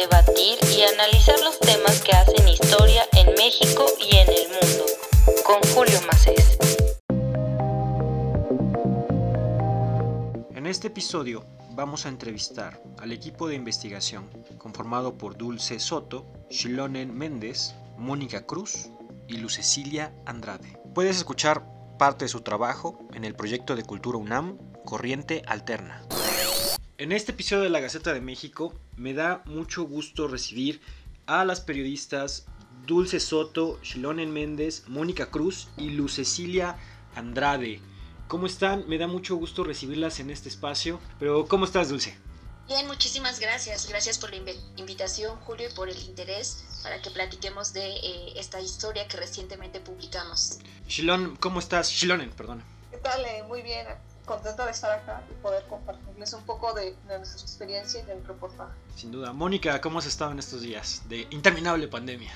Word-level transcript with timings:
debatir 0.00 0.58
y 0.76 0.82
analizar 0.82 1.40
los 1.40 1.58
temas 1.58 2.00
que 2.02 2.12
hacen 2.12 2.48
historia 2.48 3.02
en 3.16 3.34
México 3.34 3.84
y 3.98 4.16
en 4.16 4.28
el 4.28 4.48
mundo. 4.48 4.84
Con 5.44 5.60
Julio 5.74 5.98
Macés. 6.06 6.56
En 10.54 10.66
este 10.66 10.86
episodio 10.86 11.44
vamos 11.70 12.06
a 12.06 12.10
entrevistar 12.10 12.80
al 12.98 13.10
equipo 13.10 13.48
de 13.48 13.56
investigación 13.56 14.28
conformado 14.56 15.18
por 15.18 15.36
Dulce 15.36 15.80
Soto, 15.80 16.26
Shilonen 16.48 17.12
Méndez, 17.12 17.74
Mónica 17.96 18.46
Cruz 18.46 18.90
y 19.26 19.38
Lucecilia 19.38 20.12
Andrade. 20.26 20.78
Puedes 20.94 21.16
escuchar 21.16 21.64
parte 21.98 22.26
de 22.26 22.28
su 22.28 22.42
trabajo 22.42 23.00
en 23.14 23.24
el 23.24 23.34
proyecto 23.34 23.74
de 23.74 23.82
Cultura 23.82 24.18
UNAM 24.18 24.58
Corriente 24.84 25.42
Alterna. 25.46 26.04
En 27.00 27.12
este 27.12 27.30
episodio 27.30 27.62
de 27.62 27.70
la 27.70 27.78
Gaceta 27.78 28.12
de 28.12 28.20
México 28.20 28.74
me 28.96 29.14
da 29.14 29.42
mucho 29.44 29.84
gusto 29.84 30.26
recibir 30.26 30.80
a 31.26 31.44
las 31.44 31.60
periodistas 31.60 32.46
Dulce 32.88 33.20
Soto, 33.20 33.78
Shilonen 33.84 34.32
Méndez, 34.32 34.82
Mónica 34.88 35.30
Cruz 35.30 35.68
y 35.76 35.90
Lucecilia 35.90 36.76
Andrade. 37.14 37.80
¿Cómo 38.26 38.46
están? 38.46 38.88
Me 38.88 38.98
da 38.98 39.06
mucho 39.06 39.36
gusto 39.36 39.62
recibirlas 39.62 40.18
en 40.18 40.30
este 40.30 40.48
espacio. 40.48 40.98
Pero 41.20 41.46
¿cómo 41.46 41.66
estás, 41.66 41.88
Dulce? 41.88 42.18
Bien, 42.66 42.84
muchísimas 42.88 43.38
gracias. 43.38 43.88
Gracias 43.88 44.18
por 44.18 44.32
la 44.34 44.52
invitación, 44.76 45.36
Julio, 45.42 45.68
y 45.70 45.74
por 45.74 45.88
el 45.88 45.98
interés 46.02 46.80
para 46.82 47.00
que 47.00 47.10
platiquemos 47.10 47.72
de 47.74 47.90
eh, 47.90 48.32
esta 48.34 48.60
historia 48.60 49.06
que 49.06 49.18
recientemente 49.18 49.78
publicamos. 49.78 50.58
Shilon, 50.88 51.36
¿cómo 51.36 51.60
estás? 51.60 51.90
Shilonen, 51.90 52.30
perdón. 52.30 52.64
¿Qué 52.90 52.96
tal? 52.96 53.24
Eh, 53.24 53.44
muy 53.46 53.62
bien 53.62 53.86
contenta 54.28 54.66
de 54.66 54.70
estar 54.70 54.92
acá 54.92 55.22
y 55.30 55.42
poder 55.42 55.64
compartirles 55.66 56.32
un 56.34 56.42
poco 56.42 56.74
de, 56.74 56.94
nuestra 57.06 57.40
experiencia 57.40 58.02
y 58.02 58.04
del 58.04 58.24
reportaje. 58.24 58.74
Sin 58.94 59.10
duda. 59.10 59.32
Mónica, 59.32 59.80
¿cómo 59.80 59.98
has 59.98 60.06
estado 60.06 60.32
en 60.32 60.38
estos 60.38 60.60
días 60.60 61.02
de 61.08 61.26
interminable 61.30 61.88
pandemia? 61.88 62.32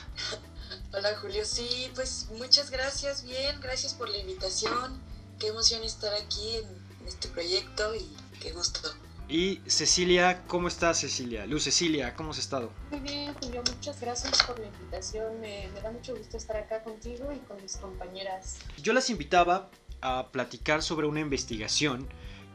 Hola 0.95 1.15
Julio, 1.21 1.45
sí, 1.45 1.91
pues 1.95 2.29
muchas 2.39 2.71
gracias, 2.71 3.23
bien, 3.25 3.61
gracias 3.61 3.93
por 3.93 4.09
la 4.09 4.17
invitación. 4.17 5.01
Qué 5.39 5.49
emoción 5.49 5.85
estar 5.85 6.13
aquí 6.15 6.57
en, 6.57 6.83
este 7.07 7.29
proyecto 7.29 7.95
y 7.95 8.17
qué 8.41 8.53
gusto. 8.53 8.89
Y 9.29 9.61
Cecilia, 9.67 10.45
¿cómo 10.47 10.69
estás 10.69 11.01
Cecilia? 11.01 11.47
Luz 11.47 11.65
Cecilia, 11.65 12.15
¿cómo 12.15 12.31
has 12.31 12.39
estado? 12.39 12.71
Muy 12.91 13.01
bien, 13.01 13.35
Julio, 13.35 13.63
muchas 13.75 14.01
gracias 14.01 14.43
por 14.45 14.59
la 14.59 14.67
invitación. 14.67 15.41
me 15.41 15.69
da 15.83 15.91
mucho 15.91 16.17
gusto 16.17 16.37
estar 16.37 16.57
acá 16.57 16.83
contigo 16.83 17.33
y 17.33 17.39
con 17.41 17.61
mis 17.61 17.77
compañeras. 17.77 18.59
Yo 18.81 18.93
las 18.93 19.11
invitaba 19.11 19.71
a 20.03 20.29
platicar 20.31 20.83
sobre 20.83 21.07
una 21.07 21.21
investigación 21.21 22.07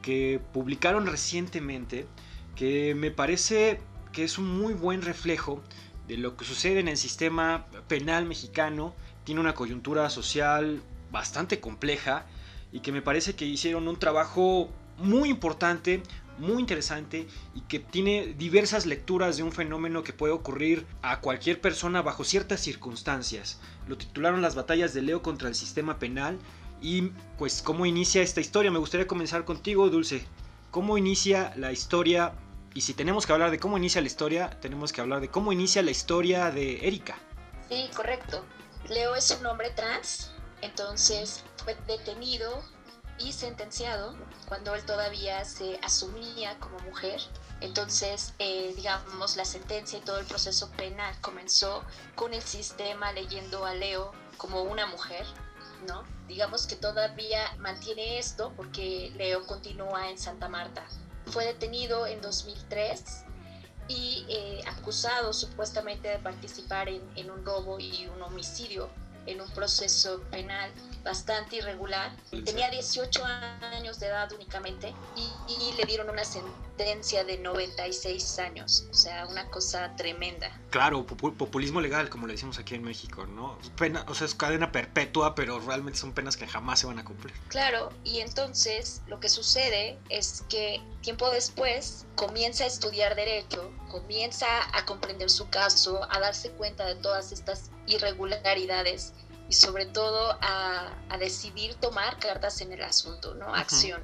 que 0.01 0.39
publicaron 0.53 1.07
recientemente 1.07 2.05
que 2.55 2.95
me 2.95 3.11
parece 3.11 3.81
que 4.11 4.23
es 4.23 4.37
un 4.37 4.59
muy 4.59 4.73
buen 4.73 5.01
reflejo 5.01 5.61
de 6.07 6.17
lo 6.17 6.37
que 6.37 6.45
sucede 6.45 6.79
en 6.79 6.87
el 6.87 6.97
sistema 6.97 7.67
penal 7.87 8.25
mexicano. 8.25 8.93
Tiene 9.23 9.41
una 9.41 9.53
coyuntura 9.53 10.09
social 10.09 10.81
bastante 11.11 11.59
compleja 11.59 12.25
y 12.71 12.79
que 12.79 12.91
me 12.91 13.01
parece 13.01 13.35
que 13.35 13.45
hicieron 13.45 13.87
un 13.87 13.97
trabajo 13.97 14.69
muy 14.97 15.29
importante, 15.29 16.01
muy 16.39 16.59
interesante 16.59 17.27
y 17.53 17.61
que 17.61 17.79
tiene 17.79 18.33
diversas 18.37 18.85
lecturas 18.85 19.37
de 19.37 19.43
un 19.43 19.51
fenómeno 19.51 20.03
que 20.03 20.13
puede 20.13 20.33
ocurrir 20.33 20.85
a 21.01 21.19
cualquier 21.19 21.61
persona 21.61 22.01
bajo 22.01 22.23
ciertas 22.23 22.61
circunstancias. 22.61 23.59
Lo 23.87 23.97
titularon 23.97 24.41
Las 24.41 24.55
batallas 24.55 24.93
de 24.93 25.01
Leo 25.01 25.21
contra 25.21 25.49
el 25.49 25.55
sistema 25.55 25.99
penal 25.99 26.39
y 26.81 27.09
pues 27.37 27.61
cómo 27.61 27.85
inicia 27.85 28.21
esta 28.21 28.41
historia. 28.41 28.71
Me 28.71 28.79
gustaría 28.79 29.07
comenzar 29.07 29.45
contigo, 29.45 29.89
Dulce. 29.89 30.25
¿Cómo 30.71 30.97
inicia 30.97 31.53
la 31.55 31.71
historia? 31.71 32.33
Y 32.73 32.81
si 32.81 32.93
tenemos 32.93 33.25
que 33.25 33.33
hablar 33.33 33.51
de 33.51 33.59
cómo 33.59 33.77
inicia 33.77 34.01
la 34.01 34.07
historia, 34.07 34.49
tenemos 34.61 34.93
que 34.93 35.01
hablar 35.01 35.21
de 35.21 35.29
cómo 35.29 35.51
inicia 35.51 35.81
la 35.81 35.91
historia 35.91 36.51
de 36.51 36.87
Erika. 36.87 37.17
Sí, 37.69 37.89
correcto. 37.95 38.43
Leo 38.89 39.15
es 39.15 39.35
un 39.39 39.45
hombre 39.47 39.71
trans, 39.71 40.31
entonces 40.61 41.43
fue 41.63 41.75
detenido 41.87 42.63
y 43.19 43.31
sentenciado 43.31 44.15
cuando 44.47 44.75
él 44.75 44.85
todavía 44.85 45.43
se 45.43 45.79
asumía 45.83 46.59
como 46.59 46.79
mujer. 46.79 47.19
Entonces, 47.59 48.33
eh, 48.37 48.73
digamos, 48.75 49.35
la 49.35 49.45
sentencia 49.45 49.97
y 49.97 50.01
todo 50.01 50.19
el 50.19 50.25
proceso 50.25 50.69
penal 50.71 51.15
comenzó 51.21 51.83
con 52.15 52.33
el 52.33 52.43
sistema 52.43 53.11
leyendo 53.11 53.65
a 53.65 53.73
Leo 53.73 54.11
como 54.37 54.61
una 54.61 54.85
mujer 54.85 55.25
¿no? 55.85 56.03
Digamos 56.27 56.67
que 56.67 56.75
todavía 56.75 57.55
mantiene 57.59 58.19
esto 58.19 58.53
porque 58.55 59.11
Leo 59.15 59.45
continúa 59.45 60.09
en 60.09 60.17
Santa 60.17 60.49
Marta. 60.49 60.85
Fue 61.27 61.45
detenido 61.45 62.07
en 62.07 62.21
2003 62.21 63.25
y 63.87 64.25
eh, 64.27 64.61
acusado 64.67 65.33
supuestamente 65.33 66.09
de 66.09 66.19
participar 66.19 66.89
en, 66.89 67.31
un 67.31 67.45
robo 67.45 67.79
y 67.79 68.07
un 68.07 68.21
homicidio 68.21 68.89
en 69.27 69.41
un 69.41 69.49
proceso 69.51 70.21
penal 70.31 70.71
bastante 71.07 71.57
irregular. 71.57 72.11
Tenía 72.43 72.69
18 72.69 73.23
años 73.71 73.99
de 73.99 74.07
edad 74.07 74.31
únicamente 74.33 74.93
y, 75.15 75.73
le 75.77 75.85
dieron 75.85 76.09
una 76.09 76.23
sentencia 76.25 77.23
de 77.23 77.37
96 77.37 78.39
años, 78.39 78.87
o 78.89 78.93
sea, 78.93 79.27
una 79.27 79.47
cosa 79.49 79.95
tremenda. 79.95 80.49
Claro, 80.71 81.05
populismo 81.05 81.81
legal, 81.81 82.09
como 82.09 82.25
le 82.25 82.33
decimos 82.33 82.57
aquí 82.57 82.75
en 82.75 82.83
México, 82.83 83.25
¿no? 83.27 83.59
Pena, 83.77 84.05
o 84.07 84.15
sea, 84.15 84.25
es 84.25 84.33
cadena 84.33 84.71
perpetua, 84.71 85.35
pero 85.35 85.59
realmente 85.59 85.99
son 85.99 86.13
penas 86.13 86.35
que 86.35 86.47
jamás 86.47 86.79
se 86.79 86.87
van 86.87 86.99
a 86.99 87.05
cumplir. 87.05 87.33
Claro, 87.49 87.91
y 88.03 88.19
entonces 88.19 89.01
lo 89.07 89.19
que 89.19 89.29
sucede 89.29 89.99
es 90.09 90.43
que 90.49 90.81
tiempo 91.01 91.29
después 91.29 92.05
comienza 92.15 92.63
a 92.63 92.67
estudiar 92.67 93.15
derecho, 93.15 93.71
comienza 93.89 94.47
a 94.73 94.85
comprender 94.85 95.29
su 95.29 95.49
caso, 95.49 96.07
a 96.11 96.19
darse 96.19 96.51
cuenta 96.51 96.85
de 96.85 96.95
todas 96.95 97.31
estas 97.31 97.69
irregularidades 97.87 99.13
y 99.49 99.53
sobre 99.53 99.85
todo 99.85 100.37
a, 100.41 100.93
decidir 101.19 101.73
tomar 101.75 102.19
cartas 102.19 102.61
en 102.61 102.71
el 102.71 102.83
asunto, 102.83 103.33
¿no? 103.33 103.55
Acción. 103.55 104.03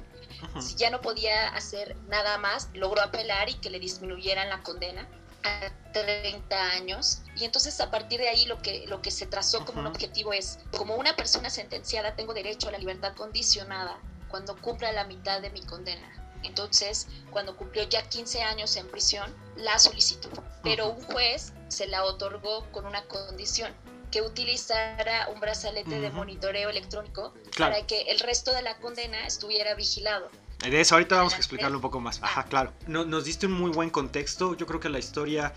Si 0.60 0.74
ya 0.74 0.90
no 0.90 1.00
podía 1.00 1.48
hacer 1.54 1.96
nada 2.08 2.38
más, 2.38 2.68
logró 2.74 3.00
apelar 3.02 3.48
y 3.48 3.54
que 3.54 3.70
le 3.70 3.78
disminuyeran 3.78 4.48
la 4.48 4.62
condena 4.62 5.08
a 5.44 5.70
30 5.92 6.70
años. 6.70 7.22
Y 7.36 7.44
entonces 7.44 7.80
a 7.80 7.90
partir 7.90 8.20
de 8.20 8.28
ahí 8.28 8.46
lo 8.46 8.60
que, 8.60 8.86
lo 8.88 9.00
que 9.00 9.10
se 9.10 9.26
trazó 9.26 9.64
como 9.64 9.80
un 9.80 9.86
objetivo 9.86 10.32
es, 10.32 10.58
como 10.76 10.96
una 10.96 11.14
persona 11.14 11.50
sentenciada 11.50 12.16
tengo 12.16 12.34
derecho 12.34 12.68
a 12.68 12.72
la 12.72 12.78
libertad 12.78 13.14
condicionada 13.14 13.98
cuando 14.28 14.56
cumpla 14.60 14.90
la 14.92 15.04
mitad 15.04 15.40
de 15.40 15.50
mi 15.50 15.62
condena. 15.62 16.10
Entonces, 16.42 17.08
cuando 17.30 17.56
cumplió 17.56 17.84
ya 17.84 18.02
15 18.08 18.42
años 18.42 18.76
en 18.76 18.88
prisión, 18.88 19.32
la 19.56 19.78
solicitó. 19.78 20.28
Pero 20.62 20.90
un 20.90 21.02
juez 21.02 21.52
se 21.68 21.86
la 21.86 22.04
otorgó 22.04 22.64
con 22.72 22.86
una 22.86 23.04
condición 23.04 23.72
que 24.10 24.22
utilizara 24.22 25.28
un 25.34 25.40
brazalete 25.40 26.00
de 26.00 26.10
monitoreo 26.10 26.70
electrónico 26.70 27.34
para 27.58 27.84
que 27.86 28.02
el 28.02 28.20
resto 28.20 28.52
de 28.52 28.62
la 28.62 28.76
condena 28.78 29.26
estuviera 29.26 29.74
vigilado. 29.74 30.30
De 30.60 30.80
eso 30.80 30.94
ahorita 30.94 31.16
vamos 31.16 31.34
a 31.34 31.36
explicarlo 31.36 31.78
un 31.78 31.82
poco 31.82 32.00
más. 32.00 32.22
Ajá, 32.22 32.44
claro. 32.44 32.72
nos 32.86 33.24
diste 33.24 33.46
un 33.46 33.52
muy 33.52 33.70
buen 33.70 33.90
contexto. 33.90 34.54
Yo 34.56 34.66
creo 34.66 34.80
que 34.80 34.88
la 34.88 34.98
historia 34.98 35.52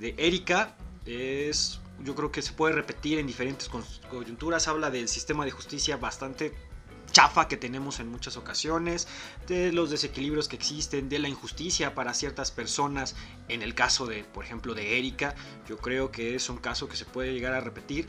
de 0.00 0.14
Erika 0.16 0.76
es, 1.04 1.80
yo 2.00 2.14
creo 2.14 2.32
que 2.32 2.40
se 2.42 2.52
puede 2.52 2.74
repetir 2.74 3.18
en 3.18 3.26
diferentes 3.26 3.68
coyunturas. 4.08 4.68
Habla 4.68 4.90
del 4.90 5.08
sistema 5.08 5.44
de 5.44 5.50
justicia 5.50 5.96
bastante 5.98 6.54
chafa 7.18 7.48
que 7.48 7.56
tenemos 7.56 7.98
en 7.98 8.08
muchas 8.08 8.36
ocasiones, 8.36 9.08
de 9.48 9.72
los 9.72 9.90
desequilibrios 9.90 10.46
que 10.46 10.54
existen, 10.54 11.08
de 11.08 11.18
la 11.18 11.28
injusticia 11.28 11.92
para 11.92 12.14
ciertas 12.14 12.52
personas. 12.52 13.16
En 13.48 13.62
el 13.62 13.74
caso 13.74 14.06
de, 14.06 14.22
por 14.22 14.44
ejemplo, 14.44 14.72
de 14.72 14.98
Erika, 14.98 15.34
yo 15.68 15.78
creo 15.78 16.12
que 16.12 16.36
es 16.36 16.48
un 16.48 16.58
caso 16.58 16.88
que 16.88 16.94
se 16.94 17.04
puede 17.04 17.32
llegar 17.32 17.54
a 17.54 17.60
repetir 17.60 18.06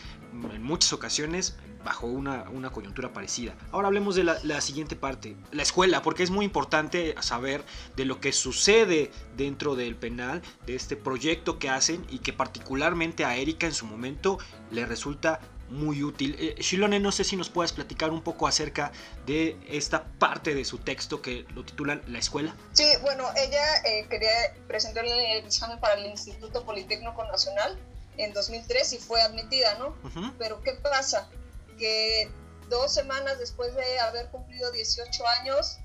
en 0.53 0.62
muchas 0.62 0.94
ocasiones 0.94 1.58
bajo 1.84 2.06
una, 2.06 2.46
coyuntura 2.72 3.12
parecida. 3.12 3.56
Ahora 3.72 3.88
hablemos 3.88 4.14
de 4.14 4.25
la, 4.25 4.38
la, 4.44 4.62
siguiente 4.62 4.96
parte, 4.96 5.36
la 5.52 5.64
escuela, 5.64 6.03
porque 6.03 6.22
es 6.22 6.30
muy 6.30 6.46
importante 6.46 7.16
saber 7.20 7.66
de 7.96 8.06
lo 8.06 8.20
que 8.20 8.31
sucede 8.31 9.09
dentro 9.35 9.76
del 9.76 9.96
penal, 9.96 10.44
de 10.67 10.76
este 10.76 10.96
proyecto 10.96 11.58
que 11.58 11.70
hacen 11.70 12.06
y 12.11 12.20
que 12.20 12.32
particularmente 12.32 13.26
a 13.26 13.38
Erika 13.38 13.66
en 13.66 13.73
su 13.73 13.88
momento 13.88 14.38
le 14.70 14.85
resulta 14.85 15.40
muy 15.70 16.04
útil. 16.04 16.36
Eh, 16.40 16.56
Shilone, 16.60 17.00
no 17.00 17.12
sé 17.12 17.24
si 17.24 17.36
nos 17.36 17.50
puedes 17.50 17.72
platicar 17.72 18.12
un 18.12 18.22
poco 18.22 18.48
acerca 18.48 18.92
de 19.26 19.58
esta 19.68 20.04
parte 20.20 20.54
de 20.54 20.66
su 20.66 20.80
texto 20.80 21.22
que 21.22 21.46
lo 21.56 21.64
titulan 21.64 22.02
La 22.08 22.20
Escuela. 22.20 22.56
Sí, 22.74 22.86
bueno, 23.02 23.26
ella 23.36 23.64
eh, 23.86 24.08
quería 24.10 24.54
presentar 24.68 25.06
el 25.06 25.46
examen 25.46 25.80
para 25.80 25.96
el 25.96 26.06
Instituto 26.08 26.66
Politécnico 26.66 27.24
Nacional 27.26 27.78
en 28.18 28.34
2003 28.34 28.94
y 28.94 28.98
fue 28.98 29.22
admitida, 29.22 29.76
¿no? 29.76 29.96
Pero 30.38 30.62
¿qué 30.62 30.74
pasa? 30.74 31.30
Que 31.78 32.30
dos 32.70 32.94
semanas 32.94 33.40
después 33.40 33.74
de 33.76 34.00
haber 34.00 34.30
cumplido 34.30 34.72
18 34.72 35.28
años 35.42 35.78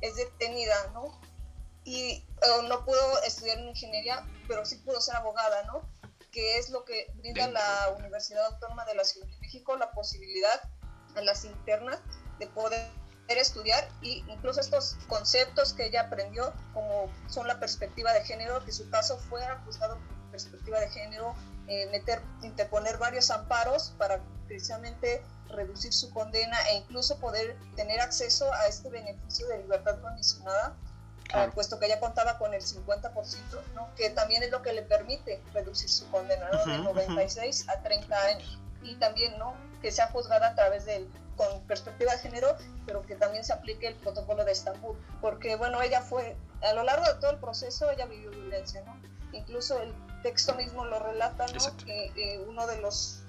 es 0.00 0.16
detenida, 0.16 0.74
¿no? 0.92 1.20
Y 1.84 2.24
eh, 2.42 2.68
no 2.68 2.84
pudo 2.84 3.22
estudiar 3.24 3.58
en 3.58 3.68
ingeniería, 3.68 4.26
pero 4.48 4.64
sí 4.64 4.76
pudo 4.76 5.00
ser 5.00 5.16
abogada, 5.16 5.64
¿no? 5.64 5.82
Que 6.34 6.58
es 6.58 6.68
lo 6.70 6.84
que 6.84 7.06
brinda 7.14 7.46
la 7.46 7.94
Universidad 7.96 8.44
Autónoma 8.46 8.84
de 8.84 8.96
la 8.96 9.04
Ciudad 9.04 9.28
de 9.28 9.38
México, 9.38 9.76
la 9.76 9.92
posibilidad 9.92 10.60
a 11.14 11.22
las 11.22 11.44
internas 11.44 12.00
de 12.40 12.48
poder 12.48 12.90
estudiar 13.28 13.88
y 14.02 14.24
incluso 14.28 14.60
estos 14.60 14.96
conceptos 15.06 15.72
que 15.72 15.86
ella 15.86 16.02
aprendió, 16.02 16.52
como 16.74 17.08
son 17.28 17.46
la 17.46 17.60
perspectiva 17.60 18.12
de 18.12 18.24
género, 18.24 18.64
que 18.64 18.72
su 18.72 18.90
caso 18.90 19.16
fue 19.30 19.40
juzgado 19.64 19.96
perspectiva 20.32 20.80
de 20.80 20.90
género, 20.90 21.36
eh, 21.68 21.86
meter, 21.92 22.20
interponer 22.42 22.98
varios 22.98 23.30
amparos 23.30 23.94
para 23.96 24.20
precisamente 24.48 25.22
reducir 25.48 25.92
su 25.92 26.10
condena 26.12 26.58
e 26.70 26.78
incluso 26.78 27.20
poder 27.20 27.56
tener 27.76 28.00
acceso 28.00 28.52
a 28.52 28.66
este 28.66 28.90
beneficio 28.90 29.46
de 29.46 29.58
libertad 29.58 30.00
condicionada, 30.00 30.76
ah, 31.32 31.48
puesto 31.54 31.78
que 31.78 31.86
ella 31.86 32.00
contaba 32.00 32.38
con 32.38 32.54
el 32.54 32.62
50%, 32.62 33.12
¿no? 33.74 33.94
que 33.96 34.10
también 34.10 34.42
es 34.42 34.50
lo 34.50 34.62
que 34.62 34.72
le 34.72 34.82
permite 34.82 35.42
reducir 35.52 35.88
su 35.88 36.08
condena 36.10 36.48
de 36.66 36.78
96 36.78 37.68
a 37.68 37.82
30 37.82 38.16
años. 38.26 38.58
Y 38.82 38.96
también 38.96 39.38
¿no? 39.38 39.54
que 39.80 39.90
sea 39.90 40.08
juzgada 40.08 40.48
a 40.48 40.54
través 40.54 40.84
del 40.84 41.08
con 41.36 41.60
perspectiva 41.62 42.12
de 42.12 42.18
género, 42.18 42.56
pero 42.86 43.02
que 43.02 43.16
también 43.16 43.44
se 43.44 43.52
aplique 43.52 43.88
el 43.88 43.94
protocolo 43.96 44.44
de 44.44 44.52
Estambul, 44.52 44.96
porque 45.20 45.56
bueno, 45.56 45.82
ella 45.82 46.00
fue, 46.00 46.36
a 46.62 46.72
lo 46.74 46.82
largo 46.84 47.04
de 47.06 47.14
todo 47.20 47.30
el 47.32 47.38
proceso, 47.38 47.90
ella 47.90 48.06
vivió 48.06 48.30
violencia, 48.30 48.82
¿no? 48.82 49.00
Incluso 49.32 49.80
el 49.80 49.92
texto 50.22 50.54
mismo 50.54 50.84
lo 50.84 50.98
relata, 51.00 51.46
¿no? 51.48 51.76
Que 51.84 52.12
eh, 52.16 52.44
uno 52.46 52.66
de 52.66 52.80
los 52.80 53.22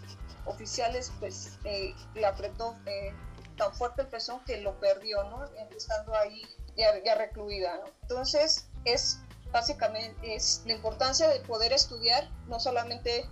oficiales, 0.46 1.12
pues, 1.20 1.58
eh, 1.64 1.96
le 2.14 2.26
apretó 2.26 2.76
eh, 2.86 3.14
tan 3.58 3.74
fuerte 3.74 4.04
el 4.04 4.08
pezón 4.08 4.44
que 4.46 4.62
lo 4.62 4.80
perdió, 4.80 5.24
¿no? 5.26 5.46
Estando 5.76 6.16
ahí 6.16 6.44
ya, 6.76 7.04
ya 7.04 7.16
recluida, 7.16 7.78
¿no? 7.78 7.86
Entonces, 8.04 8.68
es 8.86 9.20
básicamente, 9.52 10.36
es 10.36 10.62
la 10.66 10.74
importancia 10.74 11.28
de 11.30 11.40
poder 11.42 11.72
estudiar, 11.72 12.30
no 12.48 12.60
solamente 12.60 13.26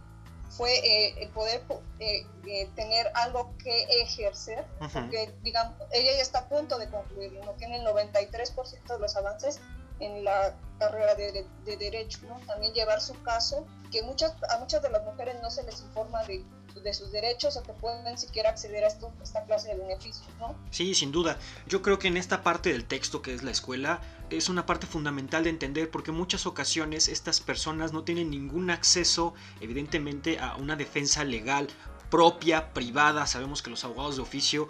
fue 0.50 0.72
eh, 0.78 1.16
el 1.18 1.30
poder 1.30 1.63
eh, 2.00 2.25
eh, 2.45 2.69
tener 2.75 3.12
algo 3.16 3.56
que 3.57 3.84
ejercer, 4.01 4.66
porque 4.80 5.34
digamos, 5.42 5.75
ella 5.92 6.12
ya 6.13 6.22
está 6.22 6.40
a 6.40 6.48
punto 6.48 6.78
de 6.78 6.90
concluir, 6.90 7.34
no 7.44 7.51
tiene 7.54 7.78
el 7.78 7.86
93% 7.86 8.88
de 8.88 9.00
los 9.00 9.16
avances 9.16 9.60
en 10.00 10.24
la 10.24 10.56
carrera 10.80 11.16
de, 11.16 11.46
de, 11.66 11.78
derecho, 11.78 12.19
¿no? 12.28 12.39
También 12.46 12.74
llevar 12.74 13.01
su 13.01 13.22
caso, 13.24 13.66
que 13.92 14.04
muchas, 14.04 14.34
a 14.50 14.60
muchas 14.60 14.81
de 14.81 14.89
las 14.89 15.04
mujeres 15.04 15.42
no 15.42 15.50
se 15.50 15.63
les 15.63 15.81
informa 15.81 16.24
de 16.24 16.44
de 16.81 16.94
sus 16.94 17.12
derechos 17.12 17.58
o 17.58 17.64
que 17.64 17.74
pueden 17.74 18.18
siquiera 18.18 18.50
acceder 18.50 18.84
a 18.84 18.88
esta 18.88 19.44
clase 19.46 19.70
de 19.70 19.75
beneficios, 19.75 20.28
¿no? 20.40 20.56
Sí, 20.72 20.96
sin 20.96 21.12
duda. 21.12 21.38
Yo 21.68 21.81
creo 21.81 22.00
que 22.00 22.08
en 22.08 22.18
esta 22.18 22.44
parte 22.44 22.72
del 22.72 22.86
texto 22.86 23.22
que 23.22 23.34
es 23.34 23.44
la 23.44 23.52
escuela 23.52 24.02
es 24.30 24.50
una 24.50 24.66
parte 24.66 24.88
fundamental 24.88 25.44
de 25.44 25.50
entender 25.50 25.92
porque 25.92 26.12
en 26.12 26.18
muchas 26.18 26.46
ocasiones 26.46 27.08
estas 27.08 27.40
personas 27.40 27.94
no 27.94 28.04
tienen 28.04 28.30
ningún 28.30 28.70
acceso 28.70 29.34
evidentemente 29.62 30.40
a 30.40 30.56
una 30.56 30.75
defensa 30.75 31.24
legal 31.24 31.68
propia, 32.10 32.74
privada. 32.74 33.28
Sabemos 33.28 33.62
que 33.62 33.70
los 33.70 33.84
abogados 33.84 34.16
de 34.16 34.22
oficio 34.22 34.68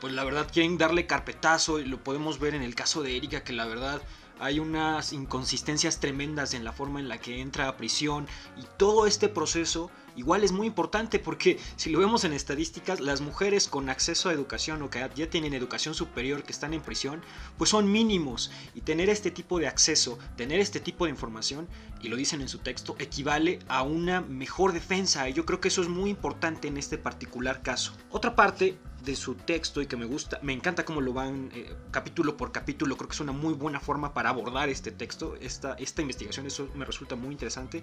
pues 0.00 0.12
la 0.12 0.24
verdad 0.24 0.48
quieren 0.52 0.78
darle 0.78 1.06
carpetazo 1.06 1.78
y 1.78 1.84
lo 1.84 2.02
podemos 2.02 2.38
ver 2.38 2.54
en 2.54 2.62
el 2.62 2.74
caso 2.74 3.02
de 3.02 3.16
Erika 3.16 3.44
que 3.44 3.52
la 3.52 3.64
verdad 3.64 4.02
hay 4.38 4.58
unas 4.58 5.12
inconsistencias 5.12 6.00
tremendas 6.00 6.54
en 6.54 6.64
la 6.64 6.72
forma 6.72 7.00
en 7.00 7.08
la 7.08 7.18
que 7.18 7.40
entra 7.40 7.68
a 7.68 7.76
prisión 7.76 8.26
y 8.56 8.64
todo 8.76 9.06
este 9.06 9.28
proceso 9.28 9.90
igual 10.16 10.44
es 10.44 10.52
muy 10.52 10.66
importante 10.66 11.18
porque 11.18 11.58
si 11.76 11.90
lo 11.90 11.98
vemos 11.98 12.24
en 12.24 12.32
estadísticas, 12.32 13.00
las 13.00 13.20
mujeres 13.20 13.68
con 13.68 13.88
acceso 13.88 14.28
a 14.28 14.32
educación 14.32 14.82
o 14.82 14.90
que 14.90 15.06
ya 15.14 15.30
tienen 15.30 15.54
educación 15.54 15.94
superior 15.94 16.42
que 16.42 16.52
están 16.52 16.74
en 16.74 16.80
prisión, 16.80 17.22
pues 17.58 17.70
son 17.70 17.90
mínimos 17.90 18.50
y 18.74 18.80
tener 18.80 19.10
este 19.10 19.30
tipo 19.30 19.58
de 19.58 19.68
acceso, 19.68 20.18
tener 20.36 20.60
este 20.60 20.80
tipo 20.80 21.04
de 21.04 21.10
información, 21.10 21.68
y 22.00 22.08
lo 22.08 22.16
dicen 22.16 22.40
en 22.40 22.48
su 22.48 22.58
texto, 22.58 22.96
equivale 22.98 23.58
a 23.68 23.82
una 23.82 24.20
mejor 24.20 24.72
defensa 24.72 25.28
y 25.28 25.32
yo 25.32 25.44
creo 25.44 25.60
que 25.60 25.68
eso 25.68 25.82
es 25.82 25.88
muy 25.88 26.10
importante 26.10 26.68
en 26.68 26.76
este 26.76 26.98
particular 26.98 27.62
caso. 27.62 27.92
Otra 28.10 28.34
parte 28.34 28.78
de 29.06 29.16
su 29.16 29.36
texto 29.36 29.80
y 29.80 29.86
que 29.86 29.96
me 29.96 30.04
gusta, 30.04 30.38
me 30.42 30.52
encanta 30.52 30.84
cómo 30.84 31.00
lo 31.00 31.12
van 31.12 31.48
eh, 31.54 31.72
capítulo 31.92 32.36
por 32.36 32.50
capítulo, 32.50 32.96
creo 32.96 33.08
que 33.08 33.14
es 33.14 33.20
una 33.20 33.32
muy 33.32 33.54
buena 33.54 33.78
forma 33.78 34.12
para 34.12 34.30
abordar 34.30 34.68
este 34.68 34.90
texto, 34.90 35.36
esta, 35.40 35.74
esta 35.74 36.02
investigación, 36.02 36.44
eso 36.44 36.68
me 36.74 36.84
resulta 36.84 37.14
muy 37.14 37.30
interesante, 37.30 37.82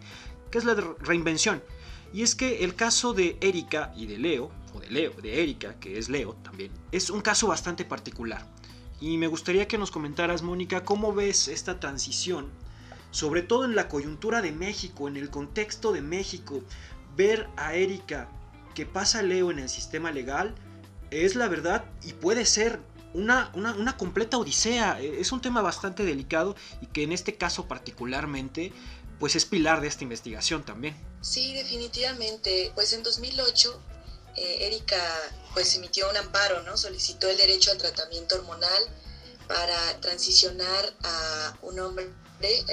que 0.52 0.58
es 0.58 0.66
la 0.66 0.76
de 0.76 0.84
reinvención. 1.00 1.64
Y 2.14 2.22
es 2.22 2.36
que 2.36 2.64
el 2.64 2.76
caso 2.76 3.14
de 3.14 3.38
Erika 3.42 3.94
y 3.96 4.06
de 4.06 4.18
Leo, 4.18 4.52
o 4.74 4.82
de 4.82 4.92
Leo, 4.92 5.14
de 5.14 5.42
Erika, 5.42 5.80
que 5.80 5.98
es 5.98 6.10
Leo 6.10 6.34
también, 6.44 6.72
es 6.92 7.10
un 7.10 7.22
caso 7.22 7.48
bastante 7.48 7.86
particular. 7.86 8.46
Y 9.00 9.18
me 9.18 9.28
gustaría 9.28 9.68
que 9.68 9.78
nos 9.78 9.92
comentaras, 9.92 10.44
Mónica, 10.44 10.84
cómo 10.84 11.14
ves 11.14 11.48
esta 11.48 11.80
transición, 11.80 12.50
sobre 13.12 13.42
todo 13.42 13.64
en 13.64 13.76
la 13.76 13.88
coyuntura 13.88 14.42
de 14.42 14.52
México, 14.52 15.08
en 15.08 15.16
el 15.16 15.30
contexto 15.30 15.94
de 15.94 16.02
México, 16.02 16.62
ver 17.16 17.50
a 17.56 17.76
Erika 17.76 18.30
que 18.76 18.86
pasa 18.86 19.22
Leo 19.22 19.52
en 19.52 19.60
el 19.60 19.70
sistema 19.70 20.12
legal, 20.12 20.54
es 21.14 21.36
la 21.36 21.48
verdad 21.48 21.86
y 22.04 22.14
puede 22.14 22.46
ser 22.46 22.80
una, 23.14 23.52
una, 23.54 23.74
una, 23.74 23.96
completa 23.96 24.38
odisea. 24.38 25.00
Es 25.00 25.32
un 25.32 25.42
tema 25.42 25.62
bastante 25.62 26.04
delicado 26.04 26.56
y 26.82 26.88
que 26.88 27.04
en 27.04 27.12
este 27.12 27.36
caso 27.36 27.68
particularmente 27.68 28.74
pues 29.20 29.36
es 29.36 29.46
pilar 29.46 29.82
de 29.82 29.88
esta 29.88 30.04
investigación 30.04 30.64
también. 30.64 30.96
Sí, 31.22 31.54
definitivamente. 31.54 32.72
Pues 32.76 32.94
en 32.94 33.04
2008 33.04 33.82
eh, 34.36 34.68
Erika 34.68 35.02
pues 35.54 35.76
emitió 35.76 36.10
un 36.10 36.18
amparo, 36.18 36.64
¿no? 36.64 36.76
Solicitó 36.78 37.30
el 37.30 37.38
derecho 37.38 37.72
al 37.72 37.78
tratamiento 37.78 38.36
hormonal 38.36 38.84
para 39.48 40.00
transicionar 40.02 40.94
a 41.04 41.58
un 41.62 41.80
hombre, 41.80 42.10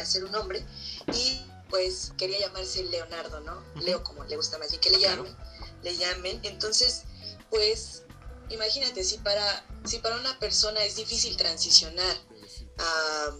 a 0.00 0.04
ser 0.04 0.24
un 0.24 0.34
hombre, 0.34 0.64
y 1.12 1.40
pues 1.68 2.12
quería 2.16 2.40
llamarse 2.40 2.84
Leonardo, 2.84 3.40
¿no? 3.40 3.62
Leo 3.82 4.02
como 4.02 4.24
le 4.24 4.36
gusta 4.36 4.58
más 4.58 4.70
bien 4.70 4.80
que 4.80 4.90
le 4.90 5.00
llamen, 5.00 5.36
le 5.82 5.96
llamen. 5.96 6.40
Entonces, 6.42 7.02
pues 7.50 8.04
imagínate, 8.50 9.04
si 9.04 9.18
para, 9.18 9.64
si 9.84 9.98
para 9.98 10.16
una 10.16 10.38
persona 10.38 10.82
es 10.84 10.96
difícil 10.96 11.36
transicionar 11.36 12.16
a 12.78 13.36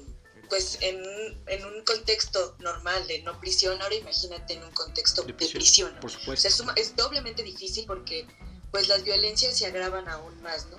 pues 0.51 0.79
en, 0.81 1.01
en, 1.47 1.65
un 1.65 1.85
contexto 1.85 2.57
normal 2.59 3.07
de 3.07 3.23
no 3.23 3.39
prisión, 3.41 3.81
ahora 3.81 3.95
imagínate 3.95 4.55
en 4.55 4.65
un 4.65 4.73
contexto 4.73 5.23
de 5.23 5.33
prisión. 5.33 5.97
Por 6.01 6.11
supuesto. 6.11 6.49
es, 6.75 6.97
doblemente 6.97 7.45
difícil 7.45 7.87
porque 7.87 8.27
pues 8.73 8.89
las 8.89 9.05
violencias 9.05 9.57
se 9.57 9.67
agravan 9.67 10.09
aún 10.09 10.43
más, 10.43 10.67
¿no? 10.67 10.77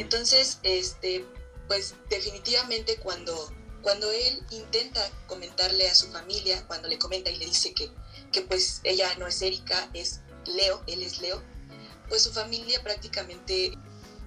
Entonces, 0.00 0.58
este, 0.64 1.24
pues 1.68 1.94
definitivamente 2.10 2.96
cuando, 2.96 3.52
cuando 3.82 4.10
él 4.10 4.44
intenta 4.50 5.08
comentarle 5.28 5.88
a 5.88 5.94
su 5.94 6.08
familia, 6.08 6.66
cuando 6.66 6.88
le 6.88 6.98
comenta 6.98 7.30
y 7.30 7.36
le 7.36 7.46
dice 7.46 7.72
que, 7.72 7.90
que 8.32 8.42
pues 8.42 8.80
ella 8.82 9.14
no 9.16 9.28
es 9.28 9.40
Erika, 9.42 9.90
es 9.94 10.20
Leo, 10.46 10.82
él 10.88 11.02
es 11.02 11.20
Leo, 11.20 11.40
pues 12.08 12.22
su 12.22 12.32
familia 12.32 12.82
prácticamente 12.82 13.76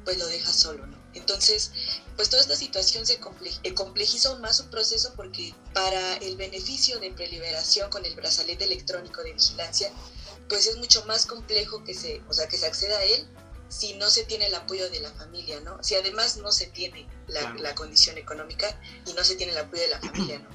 pues 0.04 0.18
lo 0.18 0.28
deja 0.28 0.54
solo, 0.54 0.88
¿no? 0.88 0.98
Entonces, 1.14 1.72
pues 2.16 2.30
toda 2.30 2.42
esta 2.42 2.56
situación 2.56 3.06
se 3.06 3.20
eh, 3.64 3.74
complejiza 3.74 4.30
aún 4.30 4.42
más 4.42 4.58
su 4.58 4.68
proceso 4.68 5.14
porque 5.16 5.54
para 5.74 6.18
el 6.18 6.38
beneficio 6.38 7.00
de 7.00 7.12
preliberación 7.12 7.90
con 7.90 8.06
el 8.06 8.16
brazalete 8.16 8.66
electrónico 8.66 9.24
de 9.24 9.34
vigilancia, 9.34 9.92
pues 10.48 10.68
es 10.68 10.78
mucho 10.78 11.04
más 11.06 11.26
complejo 11.26 11.84
que 11.84 11.94
se, 11.94 12.22
o 12.30 12.34
sea, 12.34 12.48
que 12.48 12.58
se 12.58 12.68
acceda 12.68 12.98
a 12.98 13.04
él 13.04 13.28
si 13.70 13.96
no 13.96 14.10
se 14.10 14.24
tiene 14.24 14.48
el 14.48 14.56
apoyo 14.56 14.90
de 14.90 15.02
la 15.02 15.12
familia, 15.12 15.60
¿no? 15.60 15.84
Si 15.84 15.96
además 15.96 16.38
no 16.38 16.52
se 16.52 16.68
tiene 16.68 17.06
la, 17.28 17.76
condición 17.76 18.18
económica 18.18 18.80
y 19.06 19.14
no 19.14 19.24
se 19.24 19.36
tiene 19.36 19.52
el 19.52 19.58
apoyo 19.58 19.82
de 19.82 19.90
la 19.90 20.00
familia, 20.00 20.40
¿no? 20.40 20.50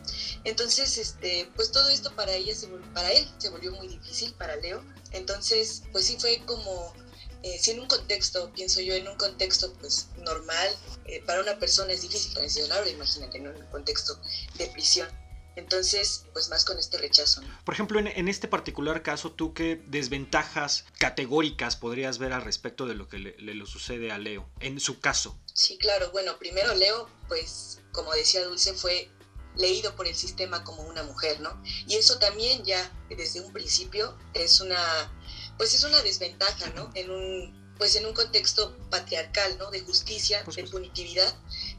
Entonces, 0.44 0.96
este, 0.96 1.50
pues 1.54 1.70
todo 1.72 1.88
esto 1.90 2.14
para 2.16 2.32
ella, 2.32 2.54
para 2.94 3.10
él 3.12 3.28
se 3.38 3.50
volvió 3.50 3.72
muy 3.72 3.88
difícil, 3.88 4.32
para 4.34 4.56
Leo. 4.56 4.82
Entonces, 5.10 5.82
pues 5.92 6.06
sí 6.06 6.16
fue 6.18 6.42
como 6.46 6.94
eh, 7.42 7.58
si 7.58 7.72
en 7.72 7.80
un 7.80 7.86
contexto, 7.86 8.52
pienso 8.52 8.80
yo, 8.80 8.94
en 8.94 9.08
un 9.08 9.16
contexto 9.16 9.72
pues 9.74 10.08
normal, 10.18 10.68
eh, 11.06 11.22
para 11.26 11.40
una 11.40 11.58
persona 11.58 11.92
es 11.92 12.02
difícil 12.02 12.32
transicionar, 12.32 12.86
imagínate, 12.86 13.38
en 13.38 13.48
un 13.48 13.66
contexto 13.66 14.18
de 14.54 14.66
prisión. 14.68 15.08
Entonces, 15.54 16.24
pues 16.32 16.48
más 16.48 16.64
con 16.64 16.78
este 16.78 16.96
rechazo. 16.96 17.42
Por 17.64 17.74
ejemplo, 17.74 17.98
en, 17.98 18.28
este 18.28 18.48
particular 18.48 19.02
caso, 19.02 19.32
¿tú 19.32 19.52
qué 19.52 19.82
desventajas 19.86 20.86
categóricas 20.98 21.76
podrías 21.76 22.16
ver 22.16 22.32
al 22.32 22.42
respecto 22.42 22.86
de 22.86 22.94
lo 22.94 23.06
que 23.08 23.18
le, 23.18 23.36
le, 23.36 23.66
sucede 23.66 24.10
a 24.12 24.18
Leo, 24.18 24.48
en 24.60 24.80
su 24.80 25.00
caso? 25.00 25.38
Sí, 25.52 25.76
claro. 25.76 26.10
Bueno, 26.10 26.38
primero 26.38 26.74
Leo, 26.74 27.06
pues 27.28 27.80
como 27.92 28.12
decía 28.14 28.42
Dulce, 28.44 28.72
fue 28.72 29.10
leído 29.56 29.94
por 29.94 30.06
el 30.06 30.14
sistema 30.14 30.64
como 30.64 30.82
una 30.84 31.02
mujer, 31.02 31.40
¿no? 31.40 31.62
Y 31.86 31.96
eso 31.96 32.18
también 32.18 32.64
ya 32.64 32.90
desde 33.10 33.40
un 33.40 33.52
principio 33.52 34.16
es 34.32 34.60
una 34.60 35.12
pues 35.58 35.74
es 35.74 35.84
una 35.84 36.00
desventaja, 36.02 36.70
¿no? 36.70 36.90
En 36.94 37.10
un, 37.10 37.74
pues 37.78 37.96
en 37.96 38.06
un 38.06 38.14
contexto 38.14 38.76
patriarcal, 38.90 39.58
¿no? 39.58 39.70
De 39.70 39.80
justicia, 39.80 40.42
de 40.44 40.64
punitividad. 40.64 41.34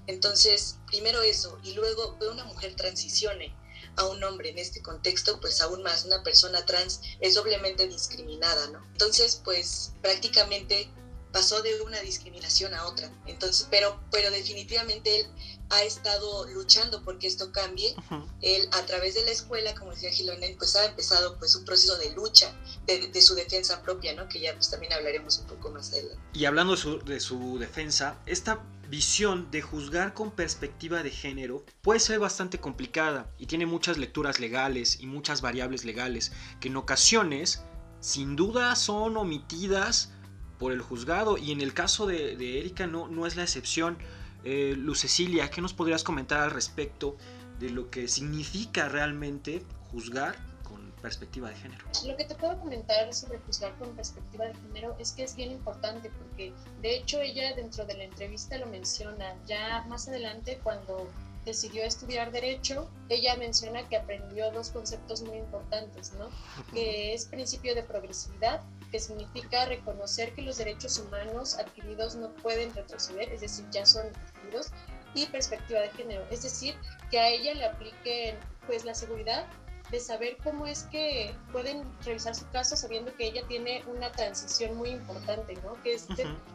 Entonces, 0.08 0.77
primero 0.88 1.22
eso, 1.22 1.60
y 1.63 1.74
luego 1.74 2.18
que 2.20 2.27
una 2.27 2.46
mujer 2.46 2.75
transicione 2.75 3.56
a 3.96 4.06
un 4.06 4.24
hombre 4.24 4.50
en 4.50 4.58
este 4.58 4.82
contexto, 4.82 5.39
pues 5.39 5.62
aún 5.62 5.84
más 5.84 6.06
una 6.06 6.24
persona 6.24 6.65
trans 6.65 7.01
es 7.20 7.36
doblemente 7.36 7.88
discriminada, 7.88 8.68
¿no? 8.70 8.84
Entonces, 8.92 9.42
pues 9.44 9.94
prácticamente 10.01 10.89
pasó 11.32 11.62
de 11.62 11.82
una 11.82 12.00
discriminación 12.01 12.74
a 12.74 12.86
otra. 12.86 13.12
Entonces, 13.25 13.68
pero, 13.70 14.00
pero 14.12 14.32
definitivamente 14.32 15.20
él 15.20 15.27
ha 15.74 15.84
estado 15.84 16.48
luchando 16.50 17.03
porque 17.03 17.27
esto 17.27 17.51
cambie. 17.51 17.96
Él 18.42 18.68
a 18.72 18.82
través 18.86 19.15
de 19.15 19.25
la 19.25 19.32
escuela, 19.32 19.74
como 19.75 19.92
decía 19.92 20.12
Gilonel, 20.12 20.56
pues 20.58 20.75
ha 20.75 20.86
empezado 20.86 21.38
pues 21.38 21.56
un 21.56 21.65
proceso 21.65 21.98
de 21.98 22.12
lucha 22.12 22.56
de, 22.86 23.22
su 23.22 23.36
defensa 23.36 23.82
propia, 23.82 24.13
¿no? 24.13 24.27
Que 24.27 24.39
ya 24.39 24.53
pues 24.53 24.70
también 24.70 24.94
hablaremos 24.94 25.39
un 25.39 25.48
poco 25.48 25.72
más 25.72 25.92
adelante. 25.92 26.22
Y 26.34 26.46
hablando 26.46 26.75
de 26.75 26.82
su, 26.82 27.00
de 27.00 27.20
su 27.20 27.58
defensa, 27.58 28.18
esta 28.25 28.63
visión 28.89 29.50
de 29.50 29.62
juzgar 29.62 30.13
con 30.13 30.32
perspectiva 30.32 31.01
de 31.01 31.10
género 31.10 31.65
puede 31.82 32.00
ser 32.00 32.20
bastante 32.20 32.60
complicada 32.60 33.34
y 33.39 33.48
tiene 33.48 33.65
muchas 33.65 33.98
lecturas 33.98 34.39
legales 34.39 35.00
y 35.00 35.08
muchas 35.08 35.42
variables 35.42 35.84
legales 35.86 36.32
que 36.60 36.68
en 36.68 36.77
ocasiones 36.77 37.63
sin 38.01 38.36
duda 38.36 38.75
son 38.75 39.18
omitidas 39.18 40.12
por 40.60 40.72
el 40.72 40.82
juzgado 40.82 41.38
y 41.38 41.51
en 41.51 41.62
el 41.62 41.74
caso 41.74 42.06
de, 42.06 42.60
Erika 42.60 42.86
no, 42.86 43.08
no 43.08 43.25
es 43.25 43.36
la 43.36 43.44
excepción. 43.44 43.98
Eh, 44.43 44.75
Lucecilia, 44.77 45.50
¿qué 45.50 45.62
nos 45.62 45.73
podrías 45.73 46.03
comentar 46.03 46.41
al 46.41 46.51
respecto 46.51 47.17
de 47.59 47.69
lo 47.69 47.89
que 47.89 48.07
significa 48.07 48.89
realmente 48.89 49.63
juzgar 49.91 50.35
con 50.63 50.91
perspectiva 51.01 51.50
de 51.50 51.55
género? 51.55 51.85
Lo 52.05 52.17
que 52.17 52.25
te 52.25 52.35
puedo 52.35 52.59
comentar 52.59 53.13
sobre 53.13 53.39
juzgar 53.39 53.73
con 53.77 53.95
perspectiva 53.95 54.45
de 54.45 54.55
género 54.55 54.95
es 55.00 55.12
que 55.13 55.23
es 55.23 55.35
bien 55.35 55.51
importante 55.51 56.09
porque 56.09 56.53
de 56.81 56.97
hecho 56.97 57.21
ella 57.21 57.55
dentro 57.55 57.85
de 57.85 57.95
la 57.95 58.03
entrevista 58.03 58.57
lo 58.57 58.65
menciona 58.65 59.35
ya 59.47 59.85
más 59.88 60.07
adelante 60.07 60.59
cuando 60.62 61.09
decidió 61.45 61.83
estudiar 61.83 62.31
derecho, 62.31 62.89
ella 63.09 63.35
menciona 63.35 63.88
que 63.88 63.97
aprendió 63.97 64.51
dos 64.51 64.69
conceptos 64.69 65.21
muy 65.23 65.38
importantes, 65.38 66.13
¿no? 66.13 66.29
Que 66.73 67.13
es 67.13 67.25
principio 67.25 67.75
de 67.75 67.83
progresividad, 67.83 68.62
que 68.93 69.00
significa 69.00 69.65
reconocer 69.65 70.35
que 70.35 70.43
los 70.43 70.59
derechos 70.59 71.00
humanos 71.00 71.57
adquiridos 71.57 72.15
no 72.15 72.29
pueden 72.35 72.71
retroceder, 72.75 73.33
es 73.33 73.41
decir, 73.41 73.65
ya 73.71 73.88
son 73.88 74.05
adquiridos, 74.05 74.69
y 75.15 75.25
perspectiva 75.25 75.79
de 75.79 75.89
género, 75.89 76.23
es 76.29 76.43
decir, 76.43 76.75
que 77.09 77.19
a 77.19 77.27
ella 77.29 77.55
le 77.55 77.65
apliquen 77.65 78.38
pues 78.67 78.85
la 78.85 78.93
seguridad 78.93 79.47
de 79.89 80.00
saber 80.00 80.38
cómo 80.43 80.67
es 80.67 80.83
que 80.83 81.33
pueden 81.51 81.83
revisar 82.03 82.35
su 82.35 82.47
caso 82.51 82.75
sabiendo 82.75 83.12
que 83.15 83.25
ella 83.25 83.41
tiene 83.47 83.83
una 83.88 84.12
transición 84.12 84.75
muy 84.75 84.89
importante, 84.89 85.55
¿no? 85.63 85.73
Que 85.81 85.95
es, 85.95 86.07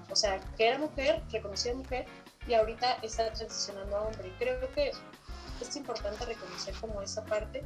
o 0.09 0.17
sea, 0.17 0.39
que 0.57 0.69
era 0.69 0.79
mujer, 0.79 1.23
reconocida 1.33 1.75
mujer, 1.75 2.07
y 2.47 2.55
ahorita 2.55 2.99
está 3.03 3.33
transicionando 3.33 3.97
a 3.97 4.03
hombre. 4.03 4.33
Creo 4.39 4.61
que 4.75 4.93
es 5.61 5.77
importante 5.77 6.25
reconocer 6.25 6.75
como 6.81 7.03
esa 7.03 7.25
parte. 7.25 7.65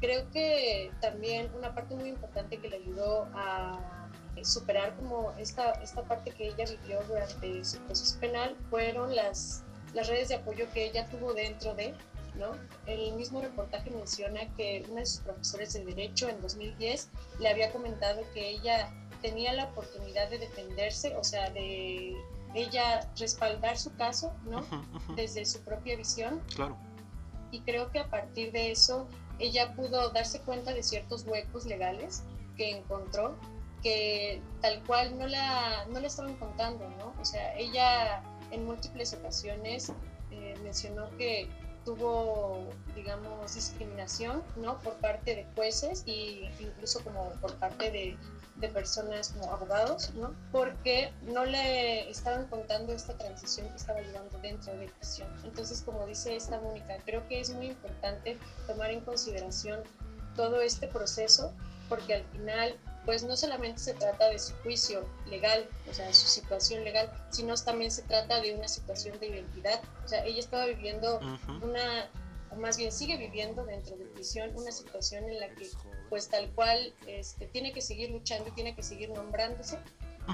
Creo 0.00 0.30
que 0.30 0.90
también 1.02 1.50
una 1.54 1.74
parte 1.74 1.94
muy 1.94 2.08
importante 2.08 2.58
que 2.58 2.68
le 2.68 2.76
ayudó 2.76 3.28
a 3.34 4.03
superar 4.42 4.96
como 4.96 5.32
esta, 5.38 5.72
esta 5.82 6.02
parte 6.02 6.30
que 6.30 6.48
ella 6.48 6.64
vivió 6.82 7.00
durante 7.08 7.64
su 7.64 7.78
proceso 7.80 8.18
penal 8.20 8.56
fueron 8.70 9.14
las, 9.14 9.64
las 9.94 10.08
redes 10.08 10.28
de 10.28 10.36
apoyo 10.36 10.66
que 10.72 10.86
ella 10.86 11.08
tuvo 11.08 11.34
dentro 11.34 11.74
de, 11.74 11.94
¿no? 12.34 12.52
El 12.86 13.14
mismo 13.14 13.40
reportaje 13.40 13.90
menciona 13.90 14.40
que 14.56 14.84
uno 14.88 14.96
de 14.96 15.06
sus 15.06 15.20
profesores 15.20 15.72
de 15.74 15.84
Derecho 15.84 16.28
en 16.28 16.40
2010 16.40 17.10
le 17.38 17.48
había 17.48 17.72
comentado 17.72 18.22
que 18.32 18.50
ella 18.50 18.92
tenía 19.22 19.52
la 19.52 19.64
oportunidad 19.64 20.28
de 20.30 20.38
defenderse, 20.38 21.16
o 21.16 21.24
sea, 21.24 21.50
de 21.50 22.14
ella 22.54 23.08
respaldar 23.18 23.78
su 23.78 23.94
caso, 23.96 24.32
¿no? 24.44 24.64
Desde 25.16 25.44
su 25.44 25.62
propia 25.62 25.96
visión. 25.96 26.42
Claro. 26.54 26.76
Y 27.50 27.60
creo 27.60 27.90
que 27.90 28.00
a 28.00 28.10
partir 28.10 28.52
de 28.52 28.72
eso 28.72 29.06
ella 29.38 29.74
pudo 29.74 30.10
darse 30.10 30.40
cuenta 30.40 30.72
de 30.72 30.82
ciertos 30.82 31.24
huecos 31.26 31.66
legales 31.66 32.24
que 32.56 32.70
encontró 32.70 33.36
que 33.84 34.42
tal 34.60 34.82
cual 34.84 35.16
no 35.16 35.28
la, 35.28 35.84
no 35.90 36.00
la 36.00 36.08
estaban 36.08 36.34
contando, 36.38 36.88
¿no? 36.98 37.14
O 37.20 37.24
sea, 37.24 37.56
ella 37.56 38.20
en 38.50 38.64
múltiples 38.66 39.14
ocasiones 39.14 39.92
eh, 40.32 40.56
mencionó 40.64 41.08
que 41.16 41.48
tuvo, 41.84 42.66
digamos, 42.96 43.54
discriminación, 43.54 44.42
¿no? 44.56 44.80
Por 44.80 44.94
parte 44.94 45.36
de 45.36 45.46
jueces 45.54 46.02
e 46.08 46.50
incluso 46.58 47.04
como 47.04 47.30
por 47.40 47.54
parte 47.56 47.92
de 47.92 48.16
de 48.56 48.68
personas 48.68 49.30
como 49.30 49.52
abogados, 49.52 50.12
¿no? 50.14 50.34
Porque 50.52 51.12
no 51.22 51.44
le 51.44 52.08
estaban 52.08 52.46
contando 52.46 52.92
esta 52.92 53.16
transición 53.16 53.68
que 53.68 53.76
estaba 53.76 54.00
llevando 54.00 54.38
dentro 54.38 54.72
de 54.76 54.88
prisión. 54.88 55.28
Entonces, 55.44 55.82
como 55.82 56.06
dice 56.06 56.36
esta 56.36 56.60
Mónica, 56.60 56.96
creo 57.04 57.26
que 57.28 57.40
es 57.40 57.50
muy 57.50 57.66
importante 57.66 58.38
tomar 58.66 58.90
en 58.90 59.00
consideración 59.00 59.80
todo 60.36 60.60
este 60.60 60.86
proceso, 60.86 61.52
porque 61.88 62.14
al 62.14 62.24
final, 62.26 62.76
pues 63.04 63.22
no 63.22 63.36
solamente 63.36 63.80
se 63.80 63.94
trata 63.94 64.28
de 64.30 64.38
su 64.38 64.54
juicio 64.56 65.06
legal, 65.26 65.68
o 65.90 65.94
sea, 65.94 66.12
su 66.12 66.26
situación 66.26 66.84
legal, 66.84 67.10
sino 67.30 67.54
también 67.54 67.90
se 67.90 68.02
trata 68.02 68.40
de 68.40 68.54
una 68.54 68.68
situación 68.68 69.18
de 69.20 69.28
identidad. 69.28 69.80
O 70.04 70.08
sea, 70.08 70.24
ella 70.24 70.40
estaba 70.40 70.66
viviendo 70.66 71.20
una, 71.62 72.10
o 72.50 72.56
más 72.56 72.76
bien 72.76 72.92
sigue 72.92 73.16
viviendo 73.16 73.64
dentro 73.64 73.96
de 73.96 74.06
prisión, 74.06 74.50
una 74.54 74.72
situación 74.72 75.24
en 75.24 75.40
la 75.40 75.48
que 75.54 75.68
pues 76.08 76.28
tal 76.28 76.50
cual 76.54 76.94
este, 77.06 77.46
tiene 77.46 77.72
que 77.72 77.80
seguir 77.80 78.10
luchando 78.10 78.48
y 78.48 78.52
tiene 78.52 78.74
que 78.74 78.82
seguir 78.82 79.10
nombrándose 79.10 79.78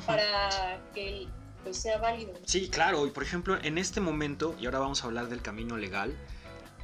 para 0.06 0.80
que 0.94 1.26
pues, 1.64 1.76
sea 1.78 1.98
válido. 1.98 2.34
Sí, 2.44 2.68
claro, 2.68 3.06
y 3.06 3.10
por 3.10 3.22
ejemplo, 3.22 3.58
en 3.62 3.78
este 3.78 4.00
momento, 4.00 4.54
y 4.60 4.66
ahora 4.66 4.78
vamos 4.78 5.02
a 5.02 5.06
hablar 5.06 5.28
del 5.28 5.42
camino 5.42 5.76
legal, 5.76 6.14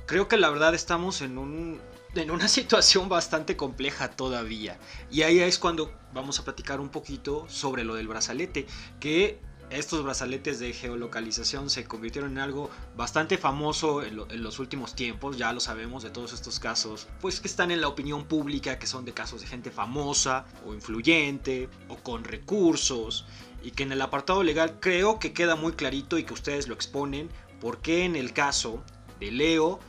creo 0.06 0.28
que 0.28 0.36
la 0.36 0.50
verdad 0.50 0.74
estamos 0.74 1.20
en 1.20 1.38
un 1.38 1.80
en 2.16 2.30
una 2.30 2.48
situación 2.56 3.08
bastante 3.08 3.56
compleja 3.56 4.10
todavía. 4.10 4.78
Y 5.10 5.22
ahí 5.22 5.40
es 5.40 5.58
cuando 5.58 5.92
vamos 6.12 6.38
a 6.38 6.44
platicar 6.44 6.80
un 6.80 6.88
poquito 6.88 7.46
sobre 7.48 7.84
lo 7.84 7.94
del 7.94 8.08
brazalete, 8.08 8.66
que 9.00 9.40
estos 9.70 10.04
brazaletes 10.04 10.60
de 10.60 10.72
geolocalización 10.72 11.70
se 11.70 11.84
convirtieron 11.84 12.32
en 12.32 12.38
algo 12.38 12.70
bastante 12.96 13.36
famoso 13.36 14.02
en, 14.02 14.16
los 14.42 14.58
últimos 14.60 14.94
tiempos, 14.94 15.36
ya 15.36 15.52
lo 15.52 15.58
sabemos 15.60 16.04
de 16.04 16.10
todos 16.10 16.32
estos 16.32 16.60
casos, 16.60 17.08
pues 17.20 17.40
que 17.40 17.48
están 17.48 17.72
en 17.72 17.80
la 17.80 17.88
opinión 17.88 18.26
pública, 18.26 18.78
que 18.78 18.86
son 18.86 19.04
de 19.04 19.12
casos 19.12 19.40
de 19.40 19.48
gente 19.48 19.70
famosa 19.72 20.46
o 20.64 20.72
influyente 20.72 21.68
o 21.88 21.96
con 21.96 22.22
recursos, 22.22 23.26
y 23.62 23.72
que 23.72 23.82
en 23.82 23.92
el 23.92 24.02
apartado 24.02 24.44
legal 24.44 24.78
creo 24.78 25.18
que 25.18 25.32
queda 25.32 25.56
muy 25.56 25.72
clarito 25.72 26.16
y 26.16 26.22
que 26.22 26.34
ustedes 26.34 26.68
lo 26.68 26.74
exponen, 26.74 27.28
por 27.60 27.78
qué 27.78 28.04
en 28.04 28.14
el 28.14 28.32
caso 28.32 28.84
de 29.18 29.32
Leo 29.32 29.80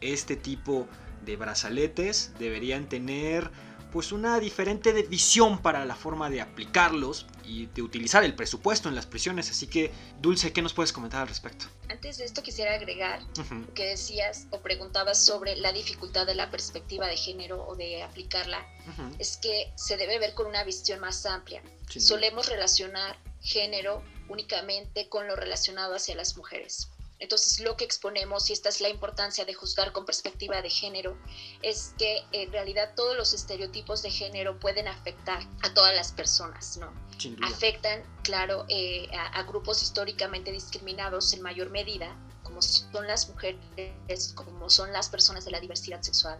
este 0.00 0.36
tipo 0.36 0.80
de 0.80 1.05
brazaletes 1.34 2.30
deberían 2.38 2.88
tener 2.88 3.50
pues 3.96 4.12
una 4.12 4.38
diferente 4.40 4.92
visión 4.92 5.62
para 5.62 5.86
la 5.86 5.94
forma 5.94 6.28
de 6.28 6.42
aplicarlos 6.42 7.26
y 7.44 7.66
de 7.66 7.80
utilizar 7.80 8.24
el 8.24 8.34
presupuesto 8.34 8.90
en 8.90 8.94
las 8.94 9.06
prisiones. 9.06 9.50
Así 9.50 9.68
que, 9.68 9.90
Dulce, 10.20 10.52
¿qué 10.52 10.60
nos 10.60 10.74
puedes 10.74 10.92
comentar 10.92 11.22
al 11.22 11.28
respecto? 11.28 11.64
Antes 11.88 12.18
de 12.18 12.26
esto 12.26 12.42
quisiera 12.42 12.74
agregar 12.74 13.20
que 13.74 13.86
decías 13.86 14.48
o 14.50 14.60
preguntabas 14.60 15.24
sobre 15.24 15.56
la 15.56 15.72
dificultad 15.72 16.26
de 16.26 16.34
la 16.34 16.50
perspectiva 16.50 17.06
de 17.06 17.16
género 17.16 17.66
o 17.66 17.74
de 17.74 18.02
aplicarla. 18.02 18.66
Es 19.18 19.38
que 19.38 19.72
se 19.76 19.96
debe 19.96 20.18
ver 20.18 20.34
con 20.34 20.46
una 20.46 20.62
visión 20.62 21.00
más 21.00 21.24
amplia. 21.24 21.62
Solemos 21.88 22.48
relacionar 22.50 23.16
género 23.40 24.02
únicamente 24.28 25.08
con 25.08 25.26
lo 25.26 25.36
relacionado 25.36 25.94
hacia 25.94 26.16
las 26.16 26.36
mujeres. 26.36 26.90
Entonces, 27.18 27.60
lo 27.60 27.76
que 27.76 27.84
exponemos, 27.84 28.50
y 28.50 28.52
esta 28.52 28.68
es 28.68 28.80
la 28.80 28.88
importancia 28.88 29.44
de 29.44 29.54
juzgar 29.54 29.92
con 29.92 30.04
perspectiva 30.04 30.60
de 30.60 30.68
género, 30.68 31.16
es 31.62 31.94
que 31.98 32.24
en 32.32 32.52
realidad 32.52 32.92
todos 32.94 33.16
los 33.16 33.32
estereotipos 33.32 34.02
de 34.02 34.10
género 34.10 34.58
pueden 34.60 34.86
afectar 34.86 35.42
a 35.62 35.72
todas 35.72 35.94
las 35.94 36.12
personas, 36.12 36.76
¿no? 36.76 36.92
Afectan, 37.42 38.02
claro, 38.22 38.66
eh, 38.68 39.08
a, 39.14 39.42
grupos 39.44 39.82
históricamente 39.82 40.52
discriminados 40.52 41.32
en 41.32 41.40
mayor 41.40 41.70
medida, 41.70 42.14
como 42.42 42.60
son 42.60 43.06
las 43.06 43.28
mujeres, 43.28 44.32
como 44.34 44.68
son 44.68 44.92
las 44.92 45.08
personas 45.08 45.44
de 45.46 45.50
la 45.50 45.60
diversidad 45.60 46.02
sexual, 46.02 46.38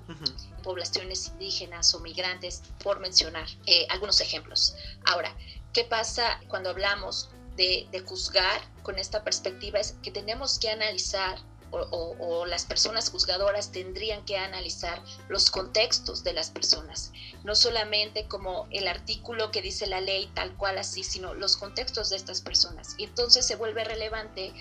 poblaciones 0.62 1.28
indígenas 1.28 1.94
o 1.94 2.00
migrantes, 2.00 2.62
por 2.82 3.00
mencionar 3.00 3.48
eh, 3.64 3.86
algunos 3.88 4.20
ejemplos. 4.20 4.76
Ahora, 5.06 5.34
¿qué 5.72 5.84
pasa 5.84 6.40
cuando 6.48 6.70
hablamos 6.70 7.30
de, 7.56 8.04
juzgar 8.06 8.60
con 8.82 8.98
esta 8.98 9.24
perspectiva 9.24 9.78
es 9.78 9.92
que 10.02 10.10
tenemos 10.10 10.58
que 10.58 10.70
analizar 10.70 11.38
o, 11.72 12.46
las 12.46 12.64
personas 12.64 13.10
juzgadoras 13.10 13.72
tendrían 13.72 14.24
que 14.24 14.38
analizar 14.38 15.02
los 15.28 15.50
contextos 15.50 16.22
de 16.22 16.32
las 16.32 16.50
personas, 16.50 17.12
no 17.44 17.54
solamente 17.54 18.28
como 18.28 18.68
el 18.70 18.86
artículo 18.86 19.50
que 19.50 19.62
dice 19.62 19.86
la 19.86 20.00
ley 20.00 20.30
tal 20.32 20.56
cual 20.56 20.78
así, 20.78 21.02
sino 21.02 21.34
los 21.34 21.56
contextos 21.56 22.08
de 22.10 22.16
estas 22.16 22.40
personas. 22.40 22.94
Y 22.98 23.04
entonces 23.04 23.44
se 23.44 23.56
vuelve 23.56 23.84
relevante 23.84 24.54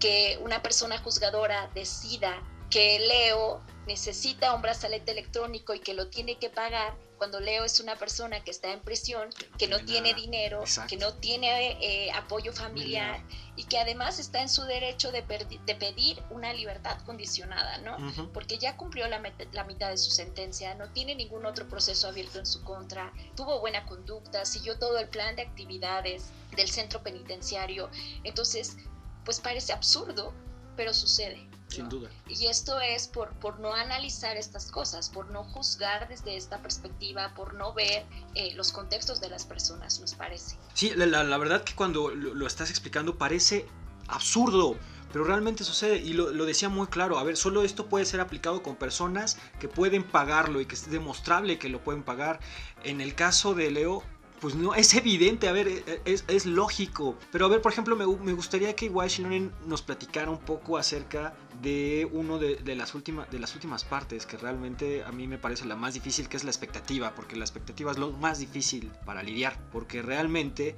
que 0.00 0.38
una 0.42 0.60
persona 0.60 0.98
juzgadora 0.98 1.70
decida 1.74 2.42
que 2.70 2.98
Leo 3.00 3.62
necesita 3.86 4.54
un 4.54 4.60
brazalete 4.60 5.12
electrónico 5.12 5.72
y 5.74 5.80
que 5.80 5.94
lo 5.94 6.08
tiene 6.08 6.36
que 6.36 6.50
pagar, 6.50 6.94
cuando 7.16 7.40
Leo 7.40 7.64
es 7.64 7.80
una 7.80 7.96
persona 7.96 8.44
que 8.44 8.50
está 8.50 8.72
en 8.72 8.80
prisión, 8.80 9.30
que 9.58 9.66
no, 9.66 9.80
tiene, 9.84 10.14
dinero, 10.14 10.62
que 10.88 10.96
no 10.96 11.14
tiene 11.14 11.72
eh, 11.80 12.12
apoyo 12.12 12.52
familiar 12.52 13.20
y 13.56 13.64
que 13.64 13.78
además 13.78 14.20
está 14.20 14.40
en 14.40 14.48
su 14.48 14.62
derecho 14.64 15.10
de, 15.10 15.22
pedir 15.22 16.22
una 16.30 16.52
libertad 16.52 17.00
condicionada, 17.04 17.78
¿no? 17.78 17.96
Porque 18.32 18.58
ya 18.58 18.76
cumplió 18.76 19.08
la, 19.08 19.20
la, 19.52 19.64
mitad 19.64 19.90
de 19.90 19.96
su 19.96 20.10
sentencia, 20.10 20.74
no 20.74 20.90
tiene 20.90 21.14
ningún 21.16 21.44
otro 21.44 21.66
proceso 21.66 22.06
abierto 22.08 22.38
en 22.38 22.46
su 22.46 22.62
contra, 22.62 23.12
tuvo 23.34 23.58
buena 23.58 23.84
conducta, 23.86 24.44
siguió 24.44 24.78
todo 24.78 24.98
el 24.98 25.08
plan 25.08 25.34
de 25.34 25.42
actividades 25.42 26.30
del 26.54 26.68
centro 26.68 27.02
penitenciario. 27.02 27.90
Entonces, 28.22 28.76
pues 29.24 29.40
parece 29.40 29.72
absurdo, 29.72 30.32
pero 30.76 30.94
sucede. 30.94 31.47
Sin 31.68 31.88
duda. 31.88 32.08
Y 32.26 32.46
esto 32.46 32.80
es 32.80 33.08
por, 33.08 33.30
por 33.34 33.60
no 33.60 33.74
analizar 33.74 34.36
estas 34.36 34.70
cosas, 34.70 35.10
por 35.10 35.30
no 35.30 35.44
juzgar 35.44 36.08
desde 36.08 36.36
esta 36.36 36.62
perspectiva, 36.62 37.34
por 37.34 37.54
no 37.54 37.74
ver 37.74 38.04
eh, 38.34 38.54
los 38.54 38.72
contextos 38.72 39.20
de 39.20 39.28
las 39.28 39.44
personas, 39.44 40.00
nos 40.00 40.14
parece. 40.14 40.56
Sí, 40.74 40.92
la, 40.96 41.06
la 41.06 41.38
verdad 41.38 41.62
que 41.62 41.74
cuando 41.74 42.08
lo, 42.08 42.46
estás 42.46 42.70
explicando 42.70 43.18
parece 43.18 43.66
absurdo, 44.08 44.76
pero 45.12 45.24
realmente 45.24 45.62
sucede 45.64 45.98
y 45.98 46.14
lo, 46.14 46.30
lo, 46.30 46.46
decía 46.46 46.68
muy 46.68 46.86
claro, 46.86 47.18
a 47.18 47.24
ver, 47.24 47.36
solo 47.36 47.62
esto 47.62 47.86
puede 47.86 48.06
ser 48.06 48.20
aplicado 48.20 48.62
con 48.62 48.76
personas 48.76 49.38
que 49.60 49.68
pueden 49.68 50.02
pagarlo 50.02 50.60
y 50.60 50.66
que 50.66 50.74
es 50.74 50.90
demostrable 50.90 51.58
que 51.58 51.68
lo 51.68 51.82
pueden 51.84 52.02
pagar. 52.02 52.40
En 52.82 53.00
el 53.00 53.14
caso 53.14 53.54
de 53.54 53.70
Leo, 53.70 54.02
pues 54.40 54.54
no, 54.54 54.74
es 54.74 54.94
evidente, 54.94 55.48
a 55.48 55.52
ver, 55.52 55.68
e, 55.68 56.02
e, 56.04 56.22
es, 56.28 56.46
lógico. 56.46 57.16
Pero 57.32 57.46
a 57.46 57.48
ver, 57.48 57.60
por 57.60 57.72
ejemplo, 57.72 57.96
me, 57.96 58.32
gustaría 58.32 58.74
que 58.74 58.88
Washington 58.88 59.52
nos 59.66 59.82
platicara 59.82 60.30
un 60.30 60.38
poco 60.38 60.78
acerca 60.78 61.34
de 61.60 62.08
uno 62.12 62.38
de, 62.38 62.76
las 62.76 62.94
últimas, 62.94 63.30
de 63.30 63.38
las 63.38 63.54
últimas 63.54 63.84
partes, 63.84 64.26
que 64.26 64.36
realmente 64.36 65.02
a 65.04 65.12
mí 65.12 65.26
me 65.26 65.38
parece 65.38 65.64
la 65.64 65.76
más 65.76 65.94
difícil, 65.94 66.28
que 66.28 66.36
es 66.36 66.44
la 66.44 66.50
expectativa, 66.50 67.14
porque 67.14 67.36
la 67.36 67.44
expectativa 67.44 67.90
es 67.90 67.98
lo 67.98 68.12
más 68.12 68.38
difícil 68.38 68.90
para 69.04 69.22
lidiar, 69.22 69.58
porque 69.72 70.02
realmente 70.02 70.76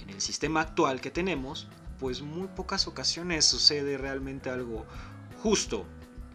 en 0.00 0.10
el 0.10 0.20
sistema 0.20 0.62
actual 0.62 1.00
que 1.00 1.10
tenemos, 1.10 1.68
pues 1.98 2.22
muy 2.22 2.48
pocas 2.48 2.86
ocasiones 2.88 3.44
sucede 3.44 3.98
realmente 3.98 4.48
algo 4.48 4.86
justo 5.42 5.86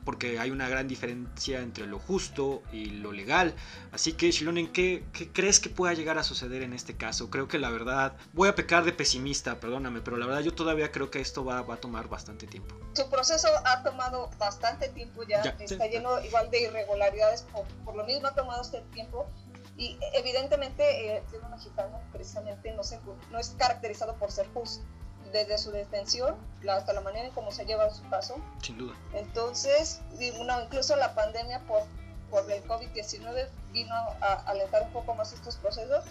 porque 0.08 0.40
hay 0.40 0.52
una 0.52 0.70
gran 0.70 0.88
diferencia 0.88 1.60
entre 1.60 1.86
lo 1.86 2.00
justo 2.00 2.64
y 2.72 2.86
lo 2.86 3.12
legal. 3.12 3.54
Así 3.92 4.14
que, 4.14 4.32
Shilonen, 4.32 4.72
¿qué, 4.72 5.04
¿qué 5.12 5.34
crees 5.34 5.60
que 5.60 5.70
pueda 5.70 5.94
llegar 5.96 6.18
a 6.18 6.24
suceder 6.24 6.62
en 6.62 6.72
este 6.72 6.96
caso? 6.96 7.30
Creo 7.30 7.50
que 7.50 7.60
la 7.60 7.70
verdad, 7.72 8.14
voy 8.32 8.48
a 8.48 8.56
pecar 8.56 8.86
de 8.86 8.94
pesimista, 8.94 9.60
perdóname, 9.60 10.00
pero 10.00 10.16
la 10.16 10.26
verdad 10.26 10.40
yo 10.40 10.54
todavía 10.54 10.94
creo 10.94 11.12
que 11.12 11.20
esto 11.20 11.44
va, 11.44 11.62
va 11.62 11.74
a 11.74 11.78
tomar 11.82 12.08
bastante 12.08 12.48
tiempo. 12.48 12.74
Su 12.94 13.10
proceso 13.10 13.50
ha 13.66 13.84
tomado 13.84 14.30
bastante 14.38 14.88
tiempo 14.88 15.24
ya, 15.24 15.42
está 15.60 15.88
lleno 15.88 16.24
igual 16.24 16.50
de 16.52 16.62
irregularidades, 16.62 17.46
por, 17.84 17.94
lo 17.94 18.06
mismo 18.06 18.28
ha 18.28 18.34
tomado 18.34 18.62
este 18.62 18.80
tiempo. 18.94 19.28
Y 19.76 20.00
evidentemente 20.14 21.18
el 21.18 21.28
ciudadano 21.28 21.58
mexicano 21.58 22.00
precisamente 22.14 22.72
no, 22.72 22.84
se, 22.86 22.98
no 23.30 23.40
es 23.40 23.50
caracterizado 23.58 24.16
por 24.16 24.32
ser 24.32 24.48
justo 24.54 24.86
desde 25.32 25.58
su 25.58 25.72
detención 25.72 26.36
hasta 26.70 26.94
la 26.94 27.02
manera 27.02 27.28
en 27.28 27.34
cómo 27.34 27.52
se 27.52 27.66
lleva 27.66 27.90
su 27.94 28.08
caso. 28.10 28.36
Sin 28.62 28.78
duda. 28.78 28.96
Entonces, 29.14 30.02
incluso 30.20 30.96
la 30.96 31.14
pandemia 31.16 31.60
por, 31.62 31.84
por 32.30 32.50
el 32.52 32.64
COVID-19 32.66 33.48
vino 33.72 33.94
a 33.94 34.34
alentar 34.48 34.84
un 34.84 34.92
poco 34.92 35.16
más 35.16 35.34
estos 35.34 35.56
procesos. 35.58 36.04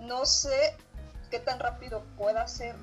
No 0.00 0.26
sé 0.26 0.76
qué 1.30 1.38
tan 1.38 1.58
rápido 1.58 2.02
pueda 2.16 2.46
ser 2.46 2.76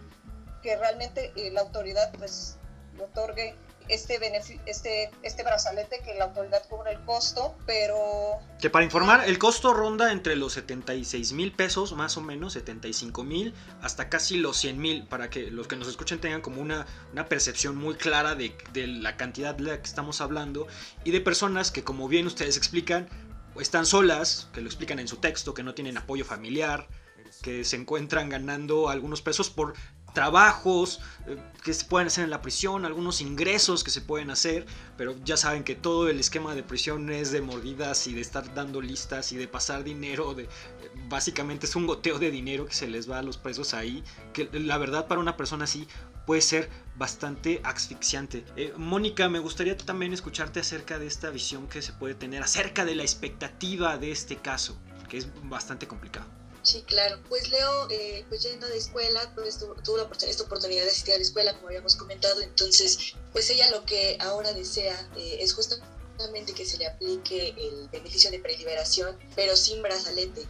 que 0.61 0.75
realmente 0.75 1.31
eh, 1.35 1.51
la 1.51 1.61
autoridad 1.61 2.11
pues 2.17 2.57
otorgue 3.01 3.55
este, 3.89 4.19
este, 4.65 5.11
este 5.21 5.43
brazalete 5.43 5.99
que 6.03 6.15
la 6.15 6.25
autoridad 6.25 6.63
cubre 6.67 6.91
el 6.91 7.01
costo, 7.01 7.55
pero... 7.65 8.39
Que 8.59 8.69
para 8.69 8.85
informar, 8.85 9.27
el 9.27 9.37
costo 9.37 9.73
ronda 9.73 10.11
entre 10.11 10.35
los 10.35 10.53
76 10.53 11.33
mil 11.33 11.51
pesos, 11.51 11.93
más 11.93 12.17
o 12.17 12.21
menos, 12.21 12.53
75 12.53 13.23
mil, 13.23 13.53
hasta 13.81 14.09
casi 14.09 14.37
los 14.37 14.57
100 14.57 14.77
mil, 14.79 15.07
para 15.07 15.29
que 15.29 15.51
los 15.51 15.67
que 15.67 15.75
nos 15.75 15.87
escuchen 15.87 16.19
tengan 16.19 16.41
como 16.41 16.61
una, 16.61 16.85
una 17.11 17.27
percepción 17.27 17.75
muy 17.75 17.95
clara 17.95 18.35
de, 18.35 18.55
de 18.73 18.87
la 18.87 19.17
cantidad 19.17 19.55
de 19.55 19.63
la 19.63 19.81
que 19.81 19.87
estamos 19.87 20.21
hablando 20.21 20.67
y 21.03 21.11
de 21.11 21.21
personas 21.21 21.71
que, 21.71 21.83
como 21.83 22.07
bien 22.07 22.27
ustedes 22.27 22.57
explican, 22.57 23.09
están 23.59 23.85
solas, 23.85 24.49
que 24.53 24.61
lo 24.61 24.67
explican 24.67 24.99
en 24.99 25.07
su 25.07 25.17
texto, 25.17 25.53
que 25.53 25.63
no 25.63 25.73
tienen 25.73 25.97
apoyo 25.97 26.25
familiar, 26.25 26.87
que 27.41 27.63
se 27.63 27.75
encuentran 27.75 28.29
ganando 28.29 28.89
algunos 28.89 29.21
pesos 29.21 29.49
por 29.49 29.73
trabajos 30.13 31.01
eh, 31.27 31.37
que 31.63 31.73
se 31.73 31.85
pueden 31.85 32.07
hacer 32.07 32.23
en 32.23 32.29
la 32.29 32.41
prisión, 32.41 32.85
algunos 32.85 33.21
ingresos 33.21 33.83
que 33.83 33.91
se 33.91 34.01
pueden 34.01 34.29
hacer, 34.29 34.65
pero 34.97 35.15
ya 35.23 35.37
saben 35.37 35.63
que 35.63 35.75
todo 35.75 36.09
el 36.09 36.19
esquema 36.19 36.55
de 36.55 36.63
prisión 36.63 37.09
es 37.09 37.31
de 37.31 37.41
mordidas 37.41 38.07
y 38.07 38.13
de 38.13 38.21
estar 38.21 38.53
dando 38.53 38.81
listas 38.81 39.31
y 39.31 39.37
de 39.37 39.47
pasar 39.47 39.83
dinero, 39.83 40.33
de, 40.33 40.47
básicamente 41.09 41.65
es 41.65 41.75
un 41.75 41.87
goteo 41.87 42.19
de 42.19 42.31
dinero 42.31 42.65
que 42.65 42.73
se 42.73 42.87
les 42.87 43.09
va 43.09 43.19
a 43.19 43.23
los 43.23 43.37
presos 43.37 43.73
ahí, 43.73 44.03
que 44.33 44.49
la 44.53 44.77
verdad 44.77 45.07
para 45.07 45.19
una 45.19 45.37
persona 45.37 45.65
así 45.65 45.87
puede 46.25 46.41
ser 46.41 46.69
bastante 46.95 47.61
asfixiante. 47.63 48.45
Eh, 48.55 48.73
Mónica, 48.77 49.29
me 49.29 49.39
gustaría 49.39 49.75
también 49.75 50.13
escucharte 50.13 50.59
acerca 50.59 50.99
de 50.99 51.07
esta 51.07 51.29
visión 51.29 51.67
que 51.67 51.81
se 51.81 51.93
puede 51.93 52.15
tener, 52.15 52.43
acerca 52.43 52.85
de 52.85 52.95
la 52.95 53.03
expectativa 53.03 53.97
de 53.97 54.11
este 54.11 54.37
caso, 54.37 54.77
que 55.09 55.17
es 55.17 55.27
bastante 55.43 55.87
complicado. 55.87 56.42
Sí, 56.63 56.81
claro. 56.83 57.19
Pues 57.27 57.49
Leo, 57.49 57.89
eh, 57.89 58.25
pues 58.29 58.43
yendo 58.43 58.67
de 58.67 58.77
escuela, 58.77 59.19
pues 59.35 59.59
tuvo, 59.59 59.97
la 59.97 60.09
esta 60.27 60.43
oportunidad 60.43 60.83
de 60.83 60.89
asistir 60.89 61.13
a 61.13 61.17
la 61.17 61.23
escuela, 61.23 61.53
como 61.55 61.67
habíamos 61.67 61.95
comentado. 61.95 62.41
Entonces, 62.41 63.15
pues 63.33 63.49
ella 63.49 63.69
lo 63.69 63.85
que 63.85 64.17
ahora 64.21 64.53
desea 64.53 64.95
eh, 65.17 65.37
es 65.41 65.53
justamente 65.53 66.53
que 66.53 66.65
se 66.65 66.77
le 66.77 66.87
aplique 66.87 67.49
el 67.49 67.89
beneficio 67.89 68.31
de 68.31 68.39
preliberación, 68.39 69.17
pero 69.35 69.55
sin 69.55 69.81
brazalete 69.81 70.47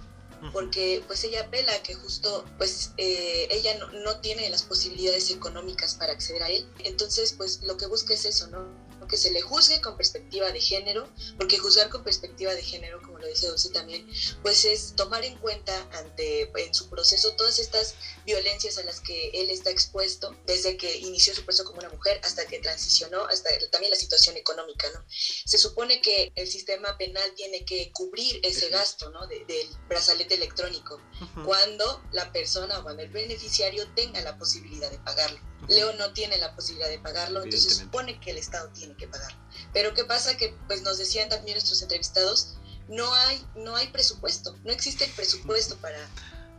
porque 0.52 1.04
pues 1.08 1.23
ella 1.23 1.43
apela 1.43 1.71
que 1.84 1.93
justo 1.93 2.45
pues 2.58 2.91
eh, 2.97 3.47
ella 3.49 3.78
no, 3.78 3.88
no, 4.04 4.19
tiene 4.19 4.49
las 4.49 4.63
posibilidades 4.63 5.32
económicas 5.32 5.95
para 5.95 6.12
acceder 6.12 6.43
a 6.43 6.49
él 6.49 6.67
entonces 6.80 7.34
pues 7.38 7.62
lo 7.63 7.78
que 7.78 7.86
busca 7.86 8.13
es 8.13 8.26
eso 8.26 8.47
no 8.47 8.67
que 9.07 9.17
se 9.17 9.31
le 9.31 9.41
juzgue 9.41 9.81
con 9.81 9.97
perspectiva 9.97 10.51
de 10.51 10.59
género, 10.59 11.09
porque 11.37 11.57
juzgar 11.57 11.89
con 11.89 12.03
perspectiva 12.03 12.53
de 12.53 12.63
género, 12.63 13.01
como 13.01 13.19
lo 13.19 13.27
dice 13.27 13.47
Dulce 13.47 13.69
también, 13.69 14.07
pues 14.41 14.65
es 14.65 14.93
tomar 14.95 15.23
en 15.23 15.37
cuenta 15.37 15.73
ante 15.93 16.51
en 16.55 16.73
su 16.73 16.89
proceso 16.89 17.33
todas 17.35 17.59
estas 17.59 17.95
violencias 18.25 18.77
a 18.77 18.83
las 18.83 18.99
que 18.99 19.29
él 19.33 19.49
está 19.49 19.69
expuesto 19.69 20.35
desde 20.45 20.77
que 20.77 20.97
inició 20.97 21.33
su 21.33 21.43
proceso 21.43 21.65
como 21.65 21.79
una 21.79 21.89
mujer 21.89 22.19
hasta 22.23 22.45
que 22.45 22.59
transicionó, 22.59 23.25
hasta 23.25 23.49
también 23.71 23.91
la 23.91 23.97
situación 23.97 24.37
económica, 24.37 24.87
¿no? 24.93 25.03
Se 25.09 25.57
supone 25.57 26.01
que 26.01 26.31
el 26.35 26.49
sistema 26.49 26.97
penal 26.97 27.33
tiene 27.35 27.65
que 27.65 27.91
cubrir 27.91 28.39
ese 28.43 28.69
gasto, 28.69 29.09
¿no? 29.09 29.27
del 29.27 29.67
brazalete 29.87 30.35
electrónico, 30.35 30.99
cuando 31.45 32.03
la 32.11 32.31
persona 32.31 32.79
o 32.79 32.83
cuando 32.83 33.03
el 33.03 33.09
beneficiario 33.09 33.87
tenga 33.95 34.21
la 34.21 34.37
posibilidad 34.37 34.89
de 34.91 34.99
pagarlo. 34.99 35.39
Leo 35.69 35.93
no 35.93 36.11
tiene 36.13 36.37
la 36.37 36.53
posibilidad 36.55 36.89
de 36.89 36.99
pagarlo, 36.99 37.41
entonces 37.41 37.73
se 37.73 37.83
supone 37.83 38.19
que 38.19 38.31
el 38.31 38.37
Estado 38.37 38.69
tiene 38.73 38.92
que 38.95 39.08
pagarlo. 39.08 39.38
Pero 39.73 39.93
¿qué 39.93 40.06
pasa? 40.06 40.38
Que 40.38 40.56
pues 40.67 40.82
nos 40.82 40.97
decían 40.97 41.29
también 41.29 41.56
nuestros 41.56 41.82
entrevistados, 41.82 42.56
no 42.88 43.13
hay, 43.13 43.45
no 43.56 43.75
hay 43.75 43.88
presupuesto, 43.88 44.56
no 44.63 44.71
existe 44.71 45.06
el 45.06 45.12
presupuesto 45.12 45.77
para, 45.77 45.99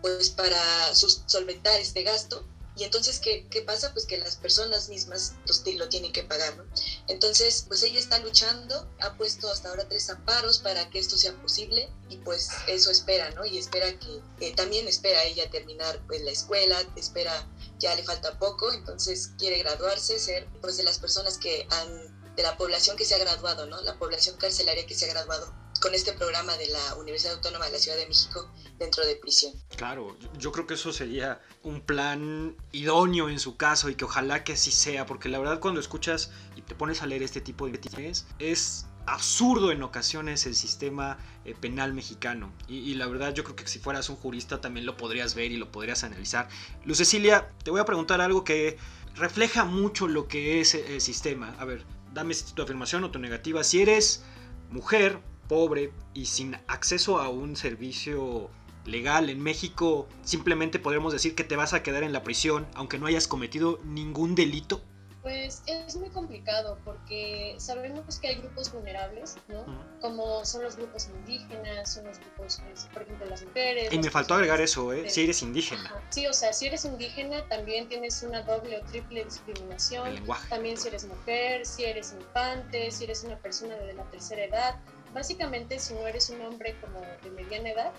pues, 0.03 0.31
para 0.31 0.95
solventar 0.95 1.81
este 1.81 2.03
gasto. 2.03 2.47
Y 2.77 2.83
entonces, 2.83 3.21
¿qué, 3.21 3.47
¿qué, 3.51 3.63
pasa? 3.63 3.93
Pues 3.93 4.05
que 4.05 4.19
las 4.19 4.35
personas 4.35 4.89
mismas 4.89 5.35
lo 5.77 5.89
tienen 5.89 6.11
que 6.13 6.25
pagar, 6.25 6.57
¿no? 6.57 6.65
Entonces, 7.07 7.67
pues 7.69 7.85
ella 7.85 8.01
está 8.01 8.19
luchando, 8.19 8.91
ha 9.01 9.17
puesto 9.17 9.49
hasta 9.49 9.69
ahora 9.69 9.89
tres 9.89 10.11
amparos 10.11 10.59
para 10.59 10.91
que 10.91 10.99
esto 10.99 11.17
sea 11.17 11.41
posible 11.41 11.89
y 12.09 12.17
pues 12.17 12.49
eso 12.67 12.91
espera, 12.91 13.31
¿no? 13.31 13.45
Y 13.45 13.59
espera 13.59 13.87
que, 14.01 14.51
también 14.53 14.89
espera 14.89 15.23
ella 15.23 15.49
terminar 15.51 16.03
pues, 16.09 16.23
la 16.23 16.33
escuela, 16.33 16.83
espera 16.97 17.49
ya 17.79 17.95
le 17.95 18.03
falta 18.03 18.39
poco, 18.41 18.73
entonces 18.73 19.31
quiere 19.39 19.59
graduarse, 19.59 20.19
ser 20.19 20.49
pues 20.61 20.77
de 20.77 20.83
las 20.83 20.99
personas 20.99 21.39
que 21.39 21.69
han, 21.71 22.14
de 22.37 22.43
la 22.43 22.57
población 22.57 22.97
que 22.97 23.05
se 23.05 23.15
ha 23.15 23.19
graduado, 23.19 23.67
¿no? 23.67 23.81
La 23.83 23.99
población 23.99 24.37
carcelaria 24.37 24.87
que 24.87 24.95
se 24.95 25.05
ha 25.07 25.09
graduado 25.09 25.53
con 25.81 25.95
este 25.95 26.13
programa 26.13 26.57
de 26.57 26.69
la 26.69 26.95
Universidad 26.97 27.35
Autónoma 27.35 27.67
de 27.67 27.73
la 27.73 27.79
Ciudad 27.79 27.97
de 27.97 28.07
México 28.07 28.51
dentro 28.79 29.05
de 29.07 29.17
prisión. 29.17 29.53
Claro, 29.77 30.17
yo 30.39 30.51
creo 30.51 30.67
que 30.67 30.75
eso 30.75 30.93
sería 30.93 31.43
un 31.63 31.81
plan 31.81 32.57
idóneo 32.73 33.29
en 33.29 33.39
su 33.39 33.57
caso 33.57 33.91
y 33.91 33.95
que 33.95 34.05
ojalá 34.05 34.45
que 34.45 34.55
así 34.55 34.71
sea, 34.71 35.07
porque 35.07 35.29
la 35.29 35.39
verdad 35.39 35.61
cuando 35.61 35.81
escuchas 35.81 36.31
y 36.57 36.63
te 36.63 36.75
pones 36.75 37.03
a 37.03 37.07
leer 37.07 37.23
este 37.23 37.41
tipo 37.41 37.67
de 37.67 37.73
noticias 37.73 38.27
es 38.39 38.87
absurdo 39.07 39.71
en 39.73 39.83
ocasiones 39.83 40.47
el 40.47 40.55
sistema 40.55 41.19
eh, 41.45 41.55
penal 41.59 41.93
mexicano. 41.93 42.53
Y, 42.69 42.95
la 42.95 43.07
verdad 43.07 43.35
yo 43.35 43.45
creo 43.45 43.57
que 43.57 43.67
si 43.67 43.79
fueras 43.79 44.09
un 44.09 44.17
jurista 44.17 44.61
también 44.61 44.87
lo 44.87 44.97
podrías 44.97 45.35
ver 45.35 45.53
y 45.53 45.57
lo 45.57 45.71
podrías 45.71 46.05
analizar. 46.05 46.49
Luz 46.85 46.99
Cecilia, 46.99 47.51
te 47.63 47.71
voy 47.71 47.81
a 47.81 47.85
preguntar 47.85 48.21
algo 48.21 48.45
que 48.45 48.79
refleja 49.15 49.65
mucho 49.65 50.09
lo 50.09 50.29
que 50.29 50.61
es 50.61 50.75
el 50.75 51.01
sistema. 51.01 51.55
A 51.59 51.65
ver, 51.65 51.85
dame 52.15 52.35
tu 52.55 52.63
afirmación 52.63 53.05
o 53.05 53.11
tu 53.11 53.19
negativa. 53.19 53.63
Si 53.65 53.83
eres 53.83 54.25
mujer, 54.71 55.19
pobre 55.49 55.93
y 56.15 56.27
sin 56.27 56.57
acceso 56.69 57.19
a 57.21 57.29
un 57.29 57.57
servicio 57.57 58.49
legal 58.87 59.31
en 59.31 59.43
México, 59.43 60.09
simplemente 60.23 60.79
podremos 60.79 61.13
decir 61.13 61.35
que 61.35 61.45
te 61.45 61.57
vas 61.57 61.75
a 61.75 61.83
quedar 61.83 62.03
en 62.03 62.13
la 62.13 62.23
prisión 62.23 62.67
aunque 62.75 62.99
no 62.99 63.07
hayas 63.07 63.29
cometido 63.29 63.81
ningún 63.85 64.35
delito. 64.35 64.83
Pues 65.25 65.63
es 65.65 65.97
muy 65.97 66.11
complicado 66.11 66.79
porque 66.85 67.55
sabemos 67.57 68.21
que 68.21 68.29
hay 68.29 68.35
grupos 68.35 68.71
vulnerables, 68.71 69.39
¿no? 69.49 69.65
Como 70.03 70.45
son 70.45 70.63
los 70.63 70.77
grupos 70.77 71.09
indígenas, 71.09 71.95
son 71.95 72.05
los 72.05 72.19
grupos, 72.19 72.61
pues, 72.69 72.91
por 72.93 73.03
ejemplo, 73.03 73.25
las 73.25 73.43
mujeres. 73.43 73.91
Y 73.91 73.99
me 73.99 74.11
faltó 74.11 74.35
agregar 74.35 74.61
eso, 74.61 74.93
¿eh? 74.93 75.09
Si 75.09 75.25
eres 75.25 75.41
indígena. 75.41 75.91
Sí, 76.11 76.27
o 76.27 76.35
sea, 76.35 76.53
si 76.53 76.67
eres 76.67 76.85
indígena 76.85 77.43
también 77.49 77.89
tienes 77.89 78.23
una 78.23 78.43
doble 78.43 78.77
o 78.77 78.83
triple 78.83 79.25
discriminación. 79.25 80.09
El 80.09 80.15
lenguaje. 80.17 80.47
También 80.51 80.77
si 80.77 80.89
eres 80.89 81.07
mujer, 81.07 81.65
si 81.65 81.85
eres 81.85 82.13
infante, 82.13 82.91
si 82.91 83.05
eres 83.05 83.25
una 83.25 83.39
persona 83.39 83.77
de 83.77 83.95
la 83.95 84.05
tercera 84.11 84.45
edad. 84.45 84.77
Básicamente, 85.15 85.79
si 85.79 85.95
no 85.95 86.07
eres 86.07 86.29
un 86.29 86.43
hombre 86.43 86.77
como 86.83 87.01
de 87.01 87.31
mediana 87.31 87.71
edad, 87.71 87.93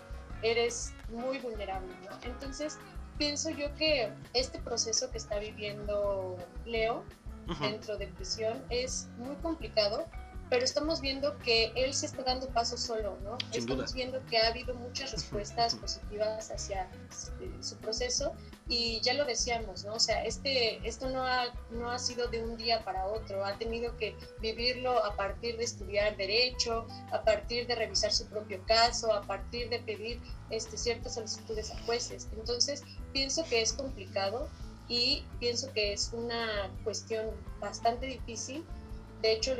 eres 0.43 0.93
muy 1.09 1.39
vulnerable, 1.39 1.91
¿no? 2.07 2.19
Entonces, 2.21 2.77
pienso 3.17 3.49
yo 3.49 3.73
que 3.75 4.11
este 4.33 4.59
proceso 4.59 5.09
que 5.11 5.17
está 5.17 5.39
viviendo 5.39 6.37
Leo 6.65 7.03
dentro 7.61 7.97
de 7.97 8.07
prisión 8.07 8.63
es 8.69 9.07
muy 9.17 9.35
complicado 9.37 10.07
pero 10.49 10.63
estamos 10.63 11.01
viendo 11.01 11.37
que 11.39 11.71
él 11.75 11.93
se 11.93 12.05
está 12.05 12.23
dando 12.23 12.47
paso 12.49 12.77
solo, 12.77 13.17
¿no? 13.23 13.37
estamos 13.51 13.93
viendo 13.93 14.23
que 14.25 14.37
ha 14.37 14.47
habido 14.47 14.75
muchas 14.75 15.11
respuestas 15.13 15.75
positivas 15.75 16.51
hacia 16.51 16.89
este, 17.09 17.51
su 17.61 17.75
proceso 17.77 18.33
y 18.67 18.99
ya 19.01 19.13
lo 19.13 19.25
decíamos, 19.25 19.85
¿no? 19.85 19.93
O 19.93 19.99
sea, 19.99 20.23
este, 20.23 20.85
esto 20.87 21.09
no 21.09 21.23
ha, 21.23 21.53
no 21.69 21.91
ha 21.91 21.99
sido 21.99 22.27
de 22.27 22.43
un 22.43 22.57
día 22.57 22.83
para 22.83 23.05
otro, 23.05 23.45
ha 23.45 23.57
tenido 23.57 23.95
que 23.97 24.15
vivirlo 24.39 25.03
a 25.03 25.15
partir 25.15 25.57
de 25.57 25.65
estudiar 25.65 26.17
derecho, 26.17 26.87
a 27.11 27.21
partir 27.23 27.67
de 27.67 27.75
revisar 27.75 28.11
su 28.11 28.25
propio 28.27 28.63
caso, 28.65 29.13
a 29.13 29.21
partir 29.21 29.69
de 29.69 29.79
pedir 29.79 30.19
este, 30.49 30.77
ciertas 30.77 31.13
solicitudes 31.13 31.71
a 31.71 31.79
jueces. 31.83 32.27
Entonces, 32.35 32.83
pienso 33.13 33.43
que 33.43 33.61
es 33.61 33.73
complicado 33.73 34.49
y 34.87 35.23
pienso 35.39 35.71
que 35.73 35.93
es 35.93 36.11
una 36.13 36.71
cuestión 36.83 37.31
bastante 37.59 38.07
difícil 38.07 38.65
de 39.25 39.33
hecho, 39.33 39.55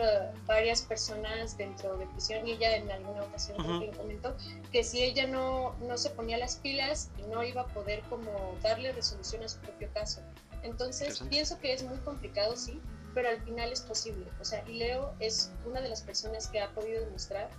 varias 0.45 0.83
personas 0.83 1.57
dentro 1.57 1.97
de 1.97 2.05
prisión, 2.05 2.47
y 2.47 2.51
ella 2.51 2.75
en 2.75 2.91
alguna 2.91 3.23
ocasión 3.23 3.57
comentó 3.97 4.37
que 4.71 4.83
si 4.83 5.01
ella 5.01 5.25
no, 5.25 5.75
no 5.79 5.97
se 5.97 6.11
ponía 6.11 6.37
las 6.37 6.57
pilas, 6.57 7.09
no 7.31 7.43
iba 7.43 7.61
a 7.61 7.67
poder 7.67 8.01
como 8.03 8.55
darle 8.61 8.91
resolución 8.91 9.41
a 9.43 9.49
su 9.49 9.57
propio 9.61 9.89
caso. 9.91 10.21
Entonces, 10.61 11.19
pienso 11.29 11.57
que 11.59 11.73
es 11.73 11.81
muy 11.81 11.97
complicado, 11.97 12.55
sí, 12.55 12.79
pero 13.15 13.29
al 13.29 13.41
final 13.41 13.71
es 13.71 13.81
posible. 13.81 14.27
O 14.39 14.45
sea, 14.45 14.63
y 14.67 14.73
Leo 14.73 15.15
es 15.19 15.51
una 15.65 15.81
de 15.81 15.89
las 15.89 16.03
personas 16.03 16.47
que 16.47 16.59
ha 16.59 16.69
podido 16.75 17.03
demostrar 17.03 17.49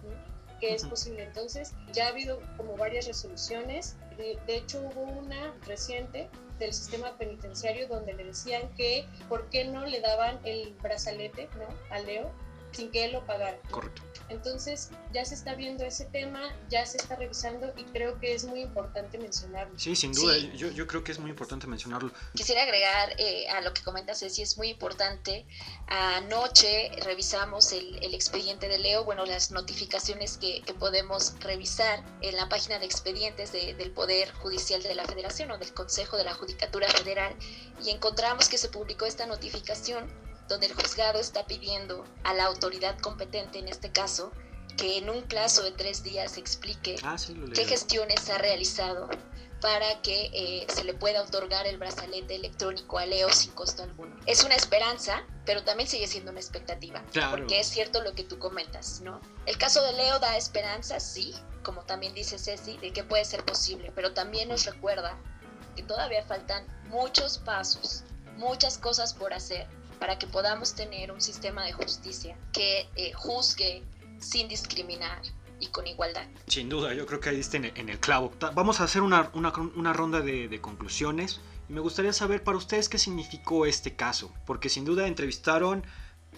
que 0.61 0.75
es 0.75 0.85
posible. 0.85 1.23
Entonces, 1.25 1.73
ya 1.93 2.07
ha 2.07 2.09
habido 2.09 2.41
como 2.57 2.77
varias 2.77 3.07
resoluciones. 3.07 3.97
De, 4.17 4.39
de 4.47 4.57
hecho, 4.57 4.81
hubo 4.81 5.03
una 5.03 5.55
reciente 5.67 6.29
del 6.59 6.73
sistema 6.73 7.17
penitenciario 7.19 7.87
donde 7.89 8.15
le 8.15 8.25
decían 8.25 8.69
que 8.77 9.07
por 9.29 9.49
qué 9.51 9.65
no 9.65 9.85
le 9.85 10.01
daban 10.01 10.41
el 10.45 10.75
brazalete 10.83 11.49
¿no? 11.57 11.67
a 11.95 11.99
Leo 12.01 12.33
sin 12.77 12.91
que 12.91 13.07
él 13.07 13.13
lo 13.13 13.25
pagara. 13.27 13.59
Correcto. 13.71 14.03
Entonces 14.29 14.91
ya 15.13 15.25
se 15.25 15.35
está 15.35 15.55
viendo 15.55 15.85
ese 15.85 16.05
tema, 16.07 16.43
ya 16.69 16.85
se 16.85 16.97
está 16.97 17.17
revisando 17.17 17.73
y 17.77 17.85
creo 17.85 18.19
que 18.19 18.35
es 18.35 18.45
muy 18.45 18.61
importante 18.61 19.19
mencionarlo. 19.19 19.79
Sí, 19.79 19.95
sin 19.95 20.13
duda, 20.13 20.37
Yo, 20.37 20.71
yo, 20.71 20.87
creo 20.87 21.05
que 21.05 21.13
es 21.13 21.19
muy 21.19 21.31
importante 21.31 21.67
mencionarlo. 21.67 22.11
Quisiera 22.35 22.63
agregar 22.63 23.15
eh, 23.19 23.49
a 23.49 23.61
lo 23.61 23.73
que 23.73 23.83
comentas, 23.83 24.19
Ceci, 24.19 24.43
es 24.43 24.59
muy 24.59 24.69
importante. 24.69 25.47
Anoche 25.87 26.91
revisamos 27.05 27.73
el, 27.73 28.03
el 28.03 28.15
expediente 28.15 28.69
de 28.69 28.79
Leo, 28.79 29.05
bueno, 29.05 29.25
las 29.25 29.53
notificaciones 29.53 30.39
que, 30.39 30.63
que, 30.63 30.75
podemos 30.75 31.35
revisar 31.41 32.05
en 32.21 32.37
la 32.37 32.49
página 32.49 32.79
de 32.79 32.87
expedientes 32.87 33.53
del 33.53 33.91
Poder 33.93 34.33
Judicial 34.35 34.83
de 34.83 34.95
la 34.95 35.05
Federación 35.05 35.51
o 35.53 35.59
del 35.59 35.73
Consejo 35.73 36.17
de 36.17 36.25
la 36.25 36.35
Judicatura 36.35 36.89
Federal 36.89 37.35
y 37.85 37.91
encontramos 37.91 38.49
que 38.49 38.59
se 38.59 38.69
publicó 38.69 39.07
esta 39.07 39.27
notificación 39.27 40.07
donde 40.49 40.67
el 40.67 40.75
juzgado 40.75 41.19
está 41.19 41.47
pidiendo 41.47 42.05
a 42.25 42.35
la 42.35 42.45
autoridad 42.45 42.99
competente, 43.01 43.59
en 43.59 43.69
este 43.69 43.91
caso, 43.91 44.33
que 44.77 44.99
en 44.99 45.11
un 45.11 45.23
plazo 45.23 45.63
de 45.63 45.73
tres 45.73 46.03
días 46.03 46.37
explique 46.37 46.97
ah, 47.03 47.17
qué 47.55 47.65
gestiones 47.65 48.29
ha 48.29 48.39
realizado 48.39 49.09
para 49.61 50.01
que 50.03 50.31
eh, 50.33 50.67
se 50.69 50.85
le 50.85 50.93
pueda 50.95 51.23
otorgar 51.23 51.67
el 51.67 51.79
brazalete 51.79 52.37
electrónico 52.37 52.99
a 52.99 53.07
Leo 53.07 53.33
sin 53.33 53.53
costo 53.53 53.83
alguno. 53.83 54.15
Es 54.27 54.45
una 54.45 54.55
esperanza, 54.55 55.25
pero 55.47 55.65
también 55.65 55.89
sigue 55.89 56.07
siendo 56.07 56.31
una 56.31 56.41
expectativa, 56.41 57.03
porque 57.31 57.61
es 57.61 57.67
cierto 57.67 58.03
lo 58.03 58.13
que 58.13 58.23
tú 58.23 58.39
comentas, 58.39 59.01
¿no? 59.01 59.21
El 59.47 59.57
caso 59.57 59.83
de 59.83 59.95
Leo 59.95 60.19
da 60.19 60.37
esperanza, 60.37 61.01
sí, 61.01 61.35
como 61.63 61.83
también 61.83 62.15
dice 62.15 62.39
Ceci, 62.39 62.77
de 62.79 62.93
que 62.93 63.03
puede 63.03 63.25
ser 63.25 63.45
posible, 63.45 63.91
pero 63.95 64.13
también 64.13 64.49
nos 64.49 64.67
recuerda 64.67 65.19
que 65.75 65.83
todavía 65.83 66.23
faltan 66.25 66.67
muchos 66.89 67.39
pasos, 67.39 68.05
muchas 68.37 68.79
cosas 68.79 69.15
por 69.15 69.33
hacer 69.33 69.67
para 69.99 70.19
que 70.19 70.27
podamos 70.27 70.75
tener 70.75 71.13
un 71.13 71.21
sistema 71.21 71.65
de 71.65 71.73
justicia 71.73 72.37
que 72.53 72.89
eh, 72.97 73.13
juzgue 73.15 73.83
sin 74.19 74.49
discriminar 74.49 75.23
y 75.61 75.69
con 75.69 75.87
igualdad. 75.87 76.27
Sin 76.47 76.69
duda, 76.69 76.95
yo 76.95 77.07
creo 77.07 77.21
que 77.21 77.31
ahí 77.31 77.41
está 77.41 77.57
en 77.57 77.89
el 77.89 77.99
clavo. 77.99 78.33
Vamos 78.55 78.81
a 78.81 78.85
hacer 78.85 79.03
una, 79.03 79.31
una, 79.35 79.93
ronda 79.93 80.21
de, 80.21 80.49
de, 80.49 80.61
conclusiones 80.61 81.41
y 81.69 81.73
me 81.73 81.81
gustaría 81.81 82.13
saber 82.13 82.45
para 82.45 82.59
ustedes 82.59 82.89
qué 82.89 82.99
significó 82.99 83.67
este 83.67 83.97
caso, 83.97 84.33
porque 84.45 84.69
sin 84.69 84.85
duda 84.85 85.07
entrevistaron 85.07 85.85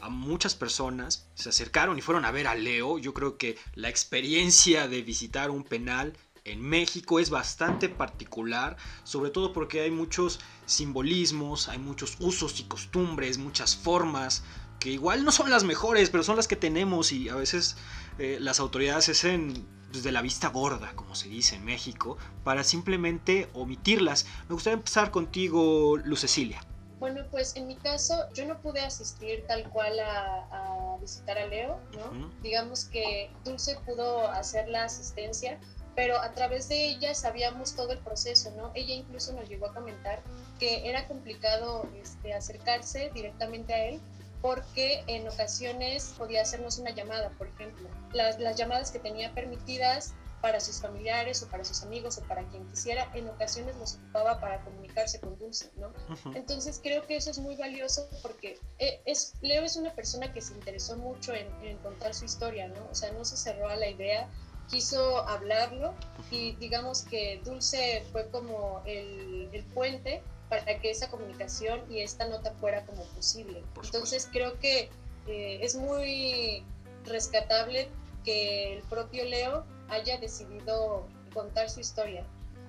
a 0.01 0.09
muchas 0.09 0.55
personas, 0.55 1.27
se 1.35 1.49
acercaron 1.49 1.99
y 1.99 2.03
fueron 2.03 2.25
a 2.25 2.31
ver 2.31 2.47
a 2.47 2.55
Leo. 2.55 2.99
Yo 2.99 3.15
creo 3.15 3.37
que 3.37 3.59
la 3.75 3.89
experiencia 3.89 4.89
de 4.89 5.03
visitar 5.03 5.51
un 5.51 5.65
penal 5.65 6.17
en 6.45 6.61
México 6.61 7.21
es 7.21 7.31
bastante 7.31 7.89
particular, 7.89 8.77
sobre 9.05 9.31
todo 9.31 9.53
porque 9.53 9.81
hay 9.81 9.91
muchos 9.91 10.41
simbolismos, 10.67 11.69
hay 11.69 11.79
muchos 11.79 12.17
usos 12.21 12.61
y 12.61 12.65
costumbres, 12.65 13.39
muchas 13.39 13.77
formas 13.77 14.43
que 14.79 14.91
igual 14.91 15.25
no 15.25 15.33
son 15.33 15.51
las 15.51 15.65
mejores, 15.65 16.11
pero 16.11 16.23
son 16.23 16.37
las 16.37 16.49
que 16.49 16.57
tenemos 16.57 17.13
y 17.13 17.29
a 17.29 17.35
veces 17.35 17.77
eh, 18.19 18.39
las 18.41 18.61
autoridades 18.61 19.09
hacen 19.09 19.67
pues, 19.91 20.03
de 20.03 20.13
la 20.13 20.23
vista 20.23 20.49
gorda, 20.49 20.93
como 20.95 21.15
se 21.15 21.29
dice 21.29 21.57
en 21.57 21.65
México, 21.65 22.17
para 22.45 22.63
simplemente 22.65 23.49
omitirlas. 23.55 24.27
Me 24.49 24.55
gustaría 24.55 24.77
empezar 24.77 25.11
contigo, 25.11 25.97
Luz 25.97 26.21
Cecilia. 26.21 26.61
Bueno, 26.99 27.23
pues 27.31 27.55
en 27.55 27.69
mi 27.69 27.77
caso 27.77 28.15
yo 28.35 28.45
no 28.45 28.61
pude 28.61 28.81
asistir 28.81 29.45
tal 29.47 29.69
cual 29.71 29.99
a, 30.01 30.97
visitar 31.01 31.39
a 31.39 31.47
Leo, 31.47 31.79
¿no? 31.93 32.29
Digamos 32.43 32.87
que 32.87 33.31
Dulce 33.45 33.79
pudo 33.87 34.29
hacer 34.29 34.69
la 34.69 34.85
asistencia, 34.85 35.61
pero 35.99 36.17
a 36.23 36.31
través 36.31 36.69
de 36.69 36.91
ella 36.91 37.13
sabíamos 37.13 37.75
todo 37.75 37.91
el 37.91 37.99
proceso, 37.99 38.53
¿no? 38.53 38.71
Ella 38.77 38.95
incluso 38.95 39.33
nos 39.33 39.49
llegó 39.49 39.67
a 39.67 39.75
comentar 39.75 40.23
que 40.61 40.89
era 40.89 41.09
complicado 41.09 41.89
este, 42.01 42.33
acercarse 42.33 43.11
directamente 43.13 43.75
a 43.75 43.85
él 43.87 44.01
porque 44.41 45.03
en 45.09 45.27
ocasiones 45.27 46.15
podía 46.17 46.43
hacernos 46.43 46.79
una 46.79 46.91
llamada, 46.91 47.31
por 47.31 47.49
ejemplo. 47.49 47.89
Las, 48.13 48.39
las 48.39 48.55
llamadas 48.55 48.93
que 48.93 49.01
tenía 49.01 49.35
permitidas 49.35 50.15
para 50.41 50.61
sus 50.61 50.81
familiares 50.81 51.43
o 51.43 51.49
para 51.49 51.65
sus 51.65 51.83
amigos 51.83 52.17
o 52.19 52.23
para 52.29 52.45
quien 52.45 52.65
quisiera, 52.69 53.11
en 53.15 53.29
ocasiones 53.29 53.75
nos 53.75 53.97
ocupaba 53.97 54.39
para 54.39 54.61
comunicarse 54.61 55.19
con 55.19 55.37
Dulce, 55.37 55.69
¿no? 55.79 55.93
Entonces 56.33 56.79
creo 56.81 57.05
que 57.09 57.17
eso 57.17 57.33
es 57.33 57.41
muy 57.41 57.57
valioso 57.57 58.09
porque 58.23 58.57
eh, 58.79 59.01
es, 59.05 59.35
Leo 59.41 59.65
es 59.65 59.75
una 59.75 59.93
persona 59.93 60.33
que 60.33 60.43
se 60.43 60.55
interesó 60.55 60.97
mucho 60.97 61.35
en, 61.35 61.49
en, 61.65 61.77
contar 61.79 62.15
su 62.15 62.25
historia, 62.25 62.69
¿no? 62.69 62.87
O 62.89 62.95
sea, 62.95 63.11
no 63.11 63.25
se 63.25 63.37
cerró 63.37 63.69
a 63.69 63.75
la 63.75 63.89
idea 63.89 64.29
quiso 64.71 65.27
hablarlo 65.29 65.95
y 66.31 66.53
digamos 66.57 67.03
que 67.03 67.41
Dulce 67.45 68.05
fue 68.13 68.29
como 68.31 68.83
el, 68.87 69.49
el 69.53 69.65
puente 69.65 70.23
para 70.49 70.79
que 70.79 70.91
esa 70.91 71.11
comunicación 71.11 71.81
y 71.91 72.01
esta 72.01 72.27
nota 72.29 72.53
fuera 72.61 72.85
como 72.87 73.05
posible. 73.05 73.63
Entonces 73.83 74.29
creo 74.31 74.59
que 74.59 74.91
eh, 75.27 75.59
es 75.63 75.75
muy 75.75 76.65
rescatable 77.05 77.89
que 78.25 78.77
el 78.77 78.83
propio 78.85 79.25
Leo 79.25 79.65
haya 79.89 80.19
decidido 80.19 81.07
contar 81.33 81.69
su 81.71 81.81
historia. 81.81 82.25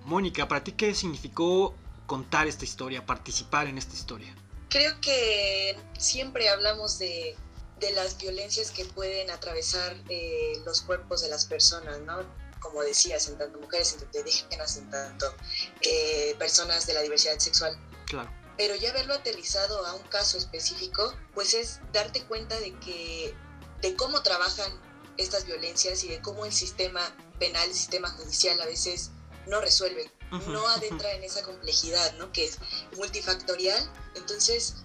Mónica, 0.05 0.47
¿para 0.47 0.63
ti 0.63 0.73
qué 0.73 0.93
significó 0.93 1.73
contar 2.05 2.47
esta 2.47 2.65
historia, 2.65 3.05
participar 3.05 3.67
en 3.67 3.77
esta 3.77 3.93
historia? 3.93 4.33
Creo 4.69 4.99
que 5.01 5.77
siempre 5.97 6.49
hablamos 6.49 6.99
de 6.99 7.35
de 7.79 7.91
las 7.91 8.17
violencias 8.17 8.71
que 8.71 8.85
pueden 8.85 9.29
atravesar 9.29 9.95
eh, 10.09 10.61
los 10.65 10.81
cuerpos 10.81 11.21
de 11.21 11.29
las 11.29 11.45
personas, 11.45 11.99
¿no? 12.01 12.19
Como 12.59 12.81
decías, 12.81 13.27
en 13.29 13.37
tanto 13.37 13.59
mujeres, 13.59 13.93
en 13.93 13.99
tanto 13.99 14.19
indígenas, 14.19 14.77
en 14.77 14.89
tanto 14.89 15.33
eh, 15.81 16.35
personas 16.37 16.85
de 16.87 16.93
la 16.93 17.01
diversidad 17.01 17.39
sexual. 17.39 17.77
Claro. 18.05 18.29
Pero 18.57 18.75
ya 18.75 18.91
verlo 18.91 19.13
aterrizado 19.13 19.85
a 19.85 19.93
un 19.93 20.03
caso 20.03 20.37
específico, 20.37 21.13
pues 21.33 21.53
es 21.53 21.79
darte 21.93 22.23
cuenta 22.25 22.59
de 22.59 22.77
que, 22.79 23.33
de 23.81 23.95
cómo 23.95 24.21
trabajan 24.21 24.71
estas 25.15 25.45
violencias 25.45 26.03
y 26.03 26.09
de 26.09 26.21
cómo 26.21 26.45
el 26.45 26.51
sistema 26.51 27.01
penal, 27.39 27.67
el 27.69 27.73
sistema 27.73 28.09
judicial 28.09 28.59
a 28.61 28.65
veces 28.65 29.11
no 29.47 29.61
resuelve, 29.61 30.11
no 30.47 30.67
adentra 30.67 31.11
en 31.13 31.23
esa 31.23 31.41
complejidad, 31.43 32.13
¿no? 32.17 32.31
Que 32.31 32.45
es 32.45 32.57
multifactorial. 32.97 33.91
Entonces, 34.15 34.75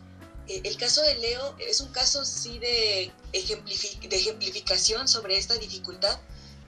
el 0.48 0.76
caso 0.76 1.02
de 1.02 1.14
Leo 1.16 1.56
es 1.58 1.80
un 1.80 1.90
caso 1.92 2.24
sí 2.24 2.58
de, 2.58 3.12
de 3.32 4.16
ejemplificación 4.16 5.08
sobre 5.08 5.38
esta 5.38 5.56
dificultad, 5.56 6.18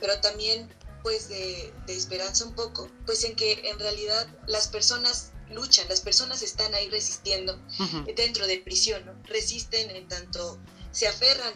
pero 0.01 0.19
también 0.21 0.73
pues 1.07 1.29
de, 1.29 1.73
esperanza 1.87 2.45
un 2.45 2.55
poco, 2.57 2.91
pues 3.05 3.23
en 3.23 3.37
que 3.37 3.71
en 3.71 3.79
realidad 3.79 4.27
las 4.49 4.67
personas 4.67 5.31
luchan, 5.51 5.89
las 5.89 6.01
personas 6.01 6.43
están 6.43 6.75
ahí 6.75 6.89
resistiendo 6.89 7.57
dentro 8.17 8.45
de 8.49 8.59
prisión, 8.59 9.05
resisten 9.25 9.89
en 9.91 10.09
tanto 10.09 10.59
se 10.91 11.07
aferran 11.07 11.55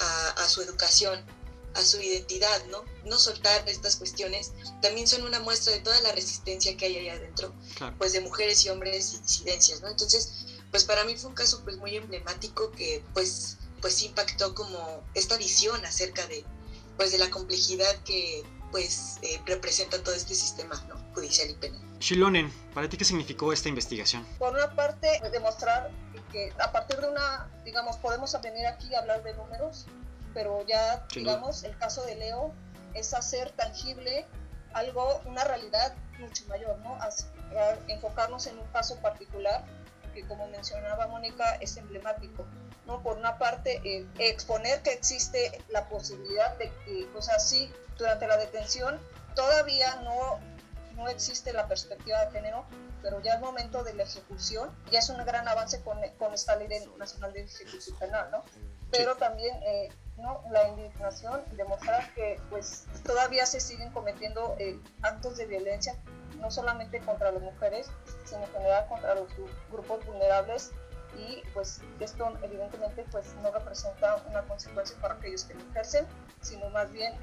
a, 0.00 0.48
su 0.48 0.62
educación, 0.62 1.24
a 1.74 1.84
su 1.84 2.00
identidad, 2.00 2.66
¿no? 2.72 2.84
No 3.04 3.20
soltar 3.20 3.68
estas 3.68 3.94
cuestiones 3.94 4.50
también 4.80 5.06
son 5.06 5.22
una 5.22 5.38
muestra 5.38 5.74
de 5.74 5.78
toda 5.78 6.00
la 6.00 6.10
resistencia 6.10 6.76
que 6.76 6.86
hay 6.86 6.96
ahí 6.96 7.08
adentro, 7.08 7.54
pues 7.98 8.12
de 8.14 8.20
mujeres 8.20 8.64
y 8.64 8.70
hombres 8.70 9.14
y 9.14 9.18
disidencias, 9.18 9.80
¿no? 9.80 9.90
Entonces, 9.90 10.46
pues 10.72 10.84
para 10.84 11.04
mí 11.04 11.14
fue 11.16 11.28
un 11.30 11.36
caso 11.36 11.60
pues 11.62 11.76
muy 11.76 11.96
emblemático 11.96 12.72
que 12.72 13.04
pues 13.14 13.58
pues 13.80 14.02
impactó 14.02 14.54
como 14.54 15.02
esta 15.14 15.36
visión 15.36 15.84
acerca 15.84 16.26
de 16.26 16.44
pues 16.96 17.12
de 17.12 17.18
la 17.18 17.30
complejidad 17.30 17.94
que 18.04 18.42
pues 18.70 19.18
eh, 19.22 19.40
representa 19.44 20.02
todo 20.02 20.14
este 20.14 20.34
sistema 20.34 20.82
¿no? 20.88 20.96
judicial 21.14 21.50
y 21.50 21.54
penal. 21.54 21.80
Shilonen, 22.00 22.50
¿para 22.74 22.88
ti 22.88 22.96
qué 22.96 23.04
significó 23.04 23.52
esta 23.52 23.68
investigación? 23.68 24.26
Por 24.38 24.54
una 24.54 24.74
parte, 24.74 25.20
demostrar 25.30 25.90
que 26.32 26.52
a 26.58 26.72
partir 26.72 26.96
de 26.98 27.08
una, 27.08 27.50
digamos, 27.64 27.96
podemos 27.98 28.34
venir 28.42 28.66
aquí 28.66 28.94
a 28.94 29.00
hablar 29.00 29.22
de 29.22 29.34
números, 29.34 29.86
pero 30.32 30.66
ya, 30.66 31.06
digamos, 31.14 31.64
el 31.64 31.76
caso 31.76 32.02
de 32.04 32.16
Leo 32.16 32.52
es 32.94 33.12
hacer 33.12 33.50
tangible 33.52 34.26
algo, 34.72 35.20
una 35.26 35.44
realidad 35.44 35.94
mucho 36.18 36.44
mayor, 36.48 36.78
¿no? 36.78 36.98
enfocarnos 37.88 38.46
en 38.46 38.58
un 38.58 38.66
caso 38.68 38.96
particular 39.00 39.66
que, 40.12 40.26
como 40.26 40.46
mencionaba 40.48 41.06
Mónica, 41.08 41.56
es 41.56 41.76
emblemático. 41.76 42.46
¿no? 42.86 43.02
Por 43.02 43.16
una 43.16 43.38
parte, 43.38 43.80
eh, 43.84 44.06
exponer 44.18 44.82
que 44.82 44.92
existe 44.92 45.62
la 45.68 45.88
posibilidad 45.88 46.56
de 46.58 46.70
que, 46.84 47.08
o 47.16 47.22
sea, 47.22 47.38
sí, 47.38 47.72
durante 47.96 48.26
la 48.26 48.36
detención 48.36 48.98
todavía 49.34 49.96
no, 49.96 50.40
no 50.96 51.08
existe 51.08 51.52
la 51.52 51.68
perspectiva 51.68 52.24
de 52.24 52.32
género, 52.32 52.64
pero 53.02 53.20
ya 53.20 53.34
el 53.34 53.40
momento 53.40 53.82
de 53.82 53.94
la 53.94 54.04
ejecución 54.04 54.70
ya 54.90 55.00
es 55.00 55.08
un 55.10 55.24
gran 55.24 55.46
avance 55.48 55.80
con, 55.82 55.98
con 56.18 56.32
esta 56.32 56.56
ley 56.56 56.68
nacional 56.98 57.32
de 57.32 57.42
ejecución 57.42 57.98
penal, 57.98 58.30
¿no? 58.30 58.44
Pero 58.90 59.16
también 59.16 59.56
eh, 59.64 59.88
¿no? 60.18 60.42
la 60.50 60.68
indignación 60.68 61.42
y 61.52 61.56
demostrar 61.56 62.12
que 62.14 62.40
pues 62.50 62.86
todavía 63.04 63.46
se 63.46 63.60
siguen 63.60 63.90
cometiendo 63.90 64.54
eh, 64.58 64.78
actos 65.02 65.36
de 65.36 65.46
violencia 65.46 65.96
no 66.42 66.50
solamente 66.50 67.00
contra 67.00 67.32
las 67.32 67.40
mujeres, 67.40 67.90
sino 68.24 68.42
en 68.42 68.52
general 68.52 68.86
contra 68.88 69.14
los 69.14 69.28
grupos 69.70 70.04
vulnerables. 70.04 70.72
Y 71.16 71.42
pues 71.52 71.82
esto 72.00 72.32
evidentemente 72.42 73.04
pues 73.10 73.34
no 73.42 73.50
representa 73.50 74.16
una 74.30 74.42
consecuencia 74.42 74.96
para 75.00 75.14
aquellos 75.14 75.44
que 75.44 75.54
lo 75.54 75.60
ejercen, 75.70 76.06
sino 76.40 76.70
más 76.70 76.90
bien 76.90 77.14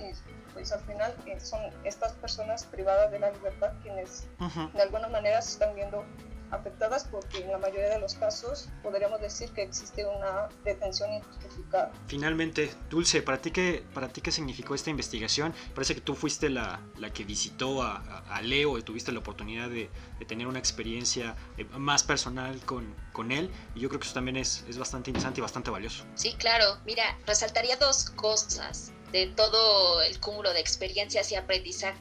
pues 0.53 0.71
al 0.71 0.81
final 0.81 1.13
eh, 1.25 1.39
son 1.39 1.59
estas 1.83 2.13
personas 2.13 2.65
privadas 2.65 3.11
de 3.11 3.17
la 3.17 3.31
libertad 3.31 3.73
quienes 3.81 4.27
de 4.73 4.81
alguna 4.81 5.07
manera 5.07 5.41
se 5.41 5.53
están 5.53 5.73
viendo 5.73 6.05
afectadas 6.51 7.05
porque 7.05 7.39
en 7.39 7.51
la 7.51 7.57
mayoría 7.57 7.89
de 7.89 7.99
los 7.99 8.15
casos 8.15 8.69
podríamos 8.81 9.21
decir 9.21 9.49
que 9.51 9.63
existe 9.63 10.05
una 10.05 10.49
detención 10.63 11.13
injustificada. 11.13 11.91
Finalmente, 12.07 12.71
Dulce, 12.89 13.21
¿para 13.21 13.41
ti 13.41 13.51
qué, 13.51 13.83
para 13.93 14.09
ti 14.09 14.21
qué 14.21 14.31
significó 14.31 14.75
esta 14.75 14.89
investigación? 14.89 15.53
Parece 15.73 15.95
que 15.95 16.01
tú 16.01 16.15
fuiste 16.15 16.49
la, 16.49 16.79
la 16.97 17.11
que 17.11 17.23
visitó 17.23 17.83
a, 17.83 18.23
a, 18.27 18.41
Leo 18.41 18.77
y 18.77 18.83
tuviste 18.83 19.11
la 19.11 19.19
oportunidad 19.19 19.69
de, 19.69 19.89
de 20.17 20.25
tener 20.25 20.47
una 20.47 20.59
experiencia 20.59 21.35
eh, 21.57 21.65
más 21.77 22.03
personal 22.03 22.59
con, 22.65 22.95
con, 23.13 23.31
él 23.31 23.51
y 23.75 23.81
yo 23.81 23.89
creo 23.89 23.99
que 23.99 24.05
eso 24.05 24.13
también 24.13 24.37
es, 24.37 24.65
es 24.67 24.77
bastante 24.77 25.09
interesante 25.09 25.39
y 25.39 25.43
bastante 25.43 25.69
valioso. 25.69 26.05
Sí, 26.15 26.33
claro. 26.37 26.77
Mira, 26.85 27.17
resaltaría 27.27 27.75
dos 27.77 28.09
cosas 28.11 28.91
de 29.11 29.27
todo 29.27 30.01
el 30.01 30.19
cúmulo 30.19 30.53
de 30.53 30.59
experiencias 30.59 31.31
y 31.31 31.35
aprendizajes 31.35 31.99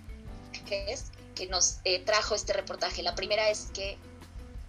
que 1.34 1.46
nos 1.46 1.78
eh, 1.84 2.00
trajo 2.00 2.34
este 2.34 2.52
reportaje. 2.52 3.02
La 3.02 3.14
primera 3.14 3.48
es 3.48 3.70
que 3.72 3.98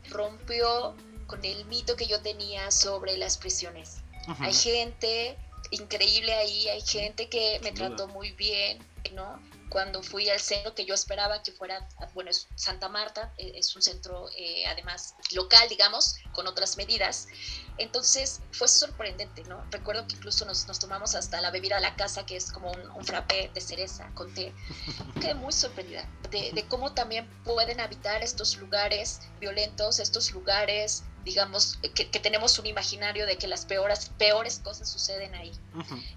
rompió 0.10 0.96
con 1.28 1.44
el 1.46 1.66
mito 1.66 1.96
que 1.96 2.08
yo 2.08 2.22
tenía 2.22 2.72
sobre 2.72 3.18
las 3.18 3.38
prisiones. 3.38 3.98
Hay 4.40 4.54
gente 4.54 5.38
increíble 5.72 6.34
ahí, 6.34 6.68
hay 6.70 6.82
gente 6.82 7.30
que 7.30 7.60
me 7.64 7.72
trató 7.72 8.08
muy 8.08 8.32
bien, 8.32 8.80
¿no? 9.14 9.40
Cuando 9.70 10.02
fui 10.02 10.30
al 10.30 10.40
centro 10.40 10.74
que 10.74 10.86
yo 10.86 10.94
esperaba 10.94 11.44
que 11.44 11.52
fuera, 11.52 11.88
bueno, 12.14 12.32
es 12.32 12.48
Santa 12.56 12.90
Marta, 12.90 13.34
e, 13.38 13.58
es 13.58 13.76
un 13.76 13.82
centro 13.82 14.30
eh, 14.36 14.66
además 14.68 15.16
local, 15.32 15.68
digamos, 15.70 16.16
con 16.34 16.48
otras 16.48 16.78
medidas. 16.78 17.28
Entonces 17.78 18.42
fue 18.52 18.68
sorprendente, 18.68 19.44
¿no? 19.44 19.64
Recuerdo 19.72 20.06
que 20.08 20.16
incluso 20.16 20.46
nos, 20.46 20.68
nos 20.68 20.80
tomamos 20.80 21.16
hasta 21.16 21.40
la 21.40 21.52
bebida 21.52 21.78
a 21.78 21.80
la 21.80 21.96
casa, 21.96 22.26
que 22.26 22.36
es 22.36 22.52
como 22.52 22.72
un, 22.72 22.90
un 22.92 23.06
frappé 23.06 23.52
de 23.54 23.62
cereza 23.62 24.12
con 24.16 24.34
té. 24.34 24.54
Quedé 25.22 25.34
muy 25.34 25.54
sorprendida 25.54 26.10
de, 26.30 26.52
de, 26.52 26.68
cómo 26.68 26.94
también 26.94 27.30
pueden 27.44 27.80
habitar 27.80 28.24
estos 28.24 28.58
lugares 28.58 29.22
violentos, 29.40 30.00
estos 30.00 30.32
lugares, 30.32 31.04
digamos, 31.24 31.78
que, 31.96 32.10
que 32.10 32.20
tenemos 32.20 32.60
un 32.60 32.66
imaginario 32.66 33.26
de 33.26 33.38
que 33.38 33.48
las 33.48 33.66
peores, 33.66 34.12
peores 34.18 34.60
cosas 34.60 34.90
suceden 34.90 35.36
ahí. 35.36 35.52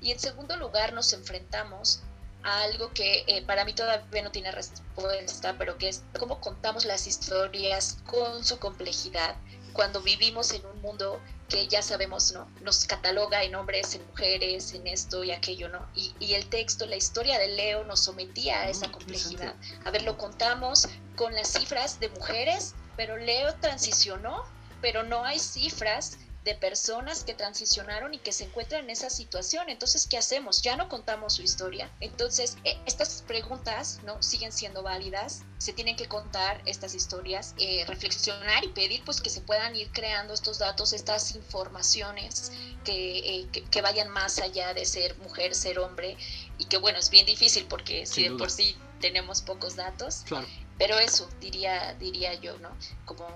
Y 0.00 0.10
en 0.10 0.18
segundo 0.18 0.56
lugar 0.56 0.92
nos 0.92 1.12
enfrentamos 1.12 2.02
a 2.44 2.62
algo 2.62 2.92
que 2.92 3.24
eh, 3.26 3.42
para 3.42 3.64
mí 3.64 3.72
todavía 3.72 4.22
no 4.22 4.30
tiene 4.30 4.50
respuesta, 4.50 5.56
pero 5.58 5.78
que 5.78 5.88
es 5.88 6.04
cómo 6.18 6.40
contamos 6.40 6.84
las 6.84 7.06
historias 7.06 7.98
con 8.06 8.44
su 8.44 8.58
complejidad 8.58 9.36
cuando 9.72 10.02
vivimos 10.02 10.52
en 10.52 10.64
un 10.66 10.80
mundo 10.82 11.20
que 11.48 11.66
ya 11.66 11.82
sabemos, 11.82 12.32
¿no? 12.32 12.50
Nos 12.60 12.86
cataloga 12.86 13.42
en 13.42 13.54
hombres, 13.54 13.94
en 13.94 14.06
mujeres, 14.06 14.72
en 14.72 14.86
esto 14.86 15.24
y 15.24 15.32
aquello, 15.32 15.68
¿no? 15.68 15.86
Y, 15.94 16.14
y 16.18 16.34
el 16.34 16.48
texto, 16.48 16.86
la 16.86 16.96
historia 16.96 17.38
de 17.38 17.48
Leo 17.48 17.84
nos 17.84 18.00
sometía 18.00 18.62
a 18.62 18.68
esa 18.68 18.90
complejidad. 18.90 19.54
A 19.84 19.90
ver, 19.90 20.02
lo 20.02 20.16
contamos 20.16 20.88
con 21.16 21.34
las 21.34 21.48
cifras 21.52 22.00
de 22.00 22.08
mujeres, 22.10 22.74
pero 22.96 23.16
Leo 23.16 23.54
transicionó, 23.56 24.44
pero 24.80 25.02
no 25.02 25.24
hay 25.24 25.38
cifras 25.38 26.18
de 26.44 26.54
personas 26.56 27.22
que 27.22 27.34
transicionaron 27.34 28.14
y 28.14 28.18
que 28.18 28.32
se 28.32 28.44
encuentran 28.44 28.84
en 28.84 28.90
esa 28.90 29.10
situación. 29.10 29.68
Entonces, 29.68 30.06
¿qué 30.08 30.18
hacemos? 30.18 30.60
Ya 30.62 30.76
no 30.76 30.88
contamos 30.88 31.34
su 31.34 31.42
historia. 31.42 31.90
Entonces, 32.00 32.56
eh, 32.64 32.76
estas 32.84 33.22
preguntas 33.26 34.00
no 34.04 34.20
siguen 34.22 34.50
siendo 34.50 34.82
válidas. 34.82 35.42
Se 35.58 35.72
tienen 35.72 35.96
que 35.96 36.08
contar 36.08 36.60
estas 36.66 36.94
historias, 36.94 37.54
eh, 37.58 37.84
reflexionar 37.86 38.64
y 38.64 38.68
pedir 38.68 39.04
pues 39.04 39.20
que 39.20 39.30
se 39.30 39.40
puedan 39.40 39.76
ir 39.76 39.90
creando 39.92 40.34
estos 40.34 40.58
datos, 40.58 40.92
estas 40.92 41.36
informaciones 41.36 42.50
que, 42.84 43.18
eh, 43.18 43.48
que, 43.52 43.62
que, 43.64 43.80
vayan 43.80 44.08
más 44.08 44.40
allá 44.40 44.74
de 44.74 44.84
ser 44.84 45.16
mujer, 45.18 45.54
ser 45.54 45.78
hombre 45.78 46.16
y 46.58 46.64
que 46.64 46.78
bueno, 46.78 46.98
es 46.98 47.10
bien 47.10 47.26
difícil 47.26 47.66
porque 47.66 48.06
si 48.06 48.24
de 48.24 48.32
por 48.32 48.50
sí 48.50 48.76
tenemos 49.00 49.42
pocos 49.42 49.76
datos. 49.76 50.22
Claro. 50.26 50.46
Pero 50.78 50.98
eso 50.98 51.28
diría, 51.40 51.94
diría 51.94 52.34
yo, 52.34 52.58
¿no? 52.58 52.70
Como 53.04 53.26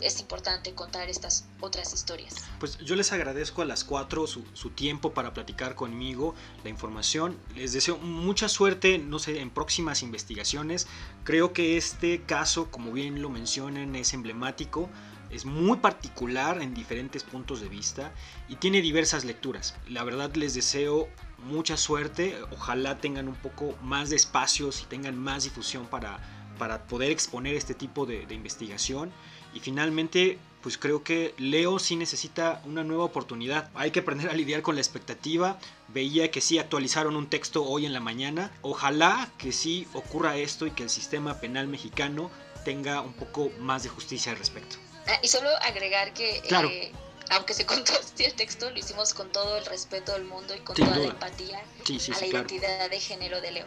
es 0.00 0.20
importante 0.20 0.74
contar 0.74 1.08
estas 1.08 1.46
otras 1.60 1.92
historias. 1.92 2.34
Pues 2.60 2.78
yo 2.78 2.96
les 2.96 3.12
agradezco 3.12 3.62
a 3.62 3.64
las 3.64 3.84
cuatro 3.84 4.26
su, 4.26 4.44
su, 4.54 4.70
tiempo 4.70 5.12
para 5.12 5.32
platicar 5.34 5.74
conmigo, 5.74 6.34
la 6.64 6.70
información. 6.70 7.36
Les 7.54 7.72
deseo 7.72 7.98
mucha 7.98 8.48
suerte, 8.48 8.98
no 8.98 9.18
sé, 9.18 9.40
en 9.40 9.50
próximas 9.50 10.02
investigaciones. 10.02 10.86
Creo 11.24 11.52
que 11.52 11.76
este 11.76 12.22
caso, 12.22 12.70
como 12.70 12.92
bien 12.92 13.22
lo 13.22 13.28
mencionan, 13.28 13.96
es 13.96 14.12
emblemático. 14.14 14.88
Es 15.30 15.44
muy 15.44 15.76
particular 15.78 16.62
en 16.62 16.72
diferentes 16.72 17.22
puntos 17.22 17.60
de 17.60 17.68
vista 17.68 18.12
y 18.48 18.56
tiene 18.56 18.80
diversas 18.80 19.24
lecturas. 19.24 19.74
La 19.88 20.02
verdad 20.02 20.34
les 20.36 20.54
deseo 20.54 21.08
mucha 21.38 21.76
suerte. 21.76 22.34
Ojalá 22.50 22.98
tengan 22.98 23.28
un 23.28 23.34
poco 23.34 23.76
más 23.82 24.08
de 24.08 24.16
espacios 24.16 24.82
y 24.82 24.86
tengan 24.86 25.18
más 25.18 25.44
difusión 25.44 25.86
para, 25.86 26.18
para 26.58 26.86
poder 26.86 27.10
exponer 27.10 27.54
este 27.54 27.74
tipo 27.74 28.04
de, 28.06 28.26
de 28.26 28.34
investigación. 28.34 29.12
Y 29.54 29.60
finalmente, 29.60 30.38
pues 30.62 30.76
creo 30.76 31.02
que 31.02 31.34
Leo 31.38 31.78
sí 31.78 31.96
necesita 31.96 32.60
una 32.64 32.84
nueva 32.84 33.04
oportunidad. 33.04 33.70
Hay 33.74 33.90
que 33.90 34.00
aprender 34.00 34.28
a 34.28 34.34
lidiar 34.34 34.62
con 34.62 34.74
la 34.74 34.80
expectativa. 34.80 35.58
Veía 35.88 36.30
que 36.30 36.40
sí 36.40 36.58
actualizaron 36.58 37.16
un 37.16 37.28
texto 37.28 37.64
hoy 37.64 37.86
en 37.86 37.92
la 37.92 38.00
mañana. 38.00 38.52
Ojalá 38.62 39.30
que 39.38 39.52
sí 39.52 39.86
ocurra 39.94 40.36
esto 40.36 40.66
y 40.66 40.72
que 40.72 40.82
el 40.82 40.90
sistema 40.90 41.40
penal 41.40 41.68
mexicano 41.68 42.30
tenga 42.64 43.00
un 43.00 43.14
poco 43.14 43.50
más 43.60 43.84
de 43.84 43.88
justicia 43.88 44.32
al 44.32 44.38
respecto. 44.38 44.76
Ah, 45.06 45.18
y 45.22 45.28
solo 45.28 45.48
agregar 45.62 46.12
que... 46.12 46.42
Claro. 46.46 46.68
Eh, 46.68 46.92
aunque 47.30 47.54
se 47.54 47.64
contó 47.64 47.92
así 48.14 48.24
el 48.24 48.34
texto, 48.34 48.70
lo 48.70 48.78
hicimos 48.78 49.14
con 49.14 49.30
todo 49.30 49.56
el 49.56 49.64
respeto 49.66 50.12
del 50.12 50.24
mundo 50.24 50.54
y 50.54 50.60
con 50.60 50.76
Sin 50.76 50.84
toda 50.84 50.96
duda. 50.96 51.06
la 51.08 51.14
empatía 51.14 51.62
sí, 51.84 51.98
sí, 51.98 52.12
a 52.12 52.14
sí, 52.14 52.24
la 52.26 52.30
claro. 52.30 52.48
identidad 52.48 52.90
de 52.90 53.00
género 53.00 53.40
de 53.40 53.50
Leo. 53.52 53.66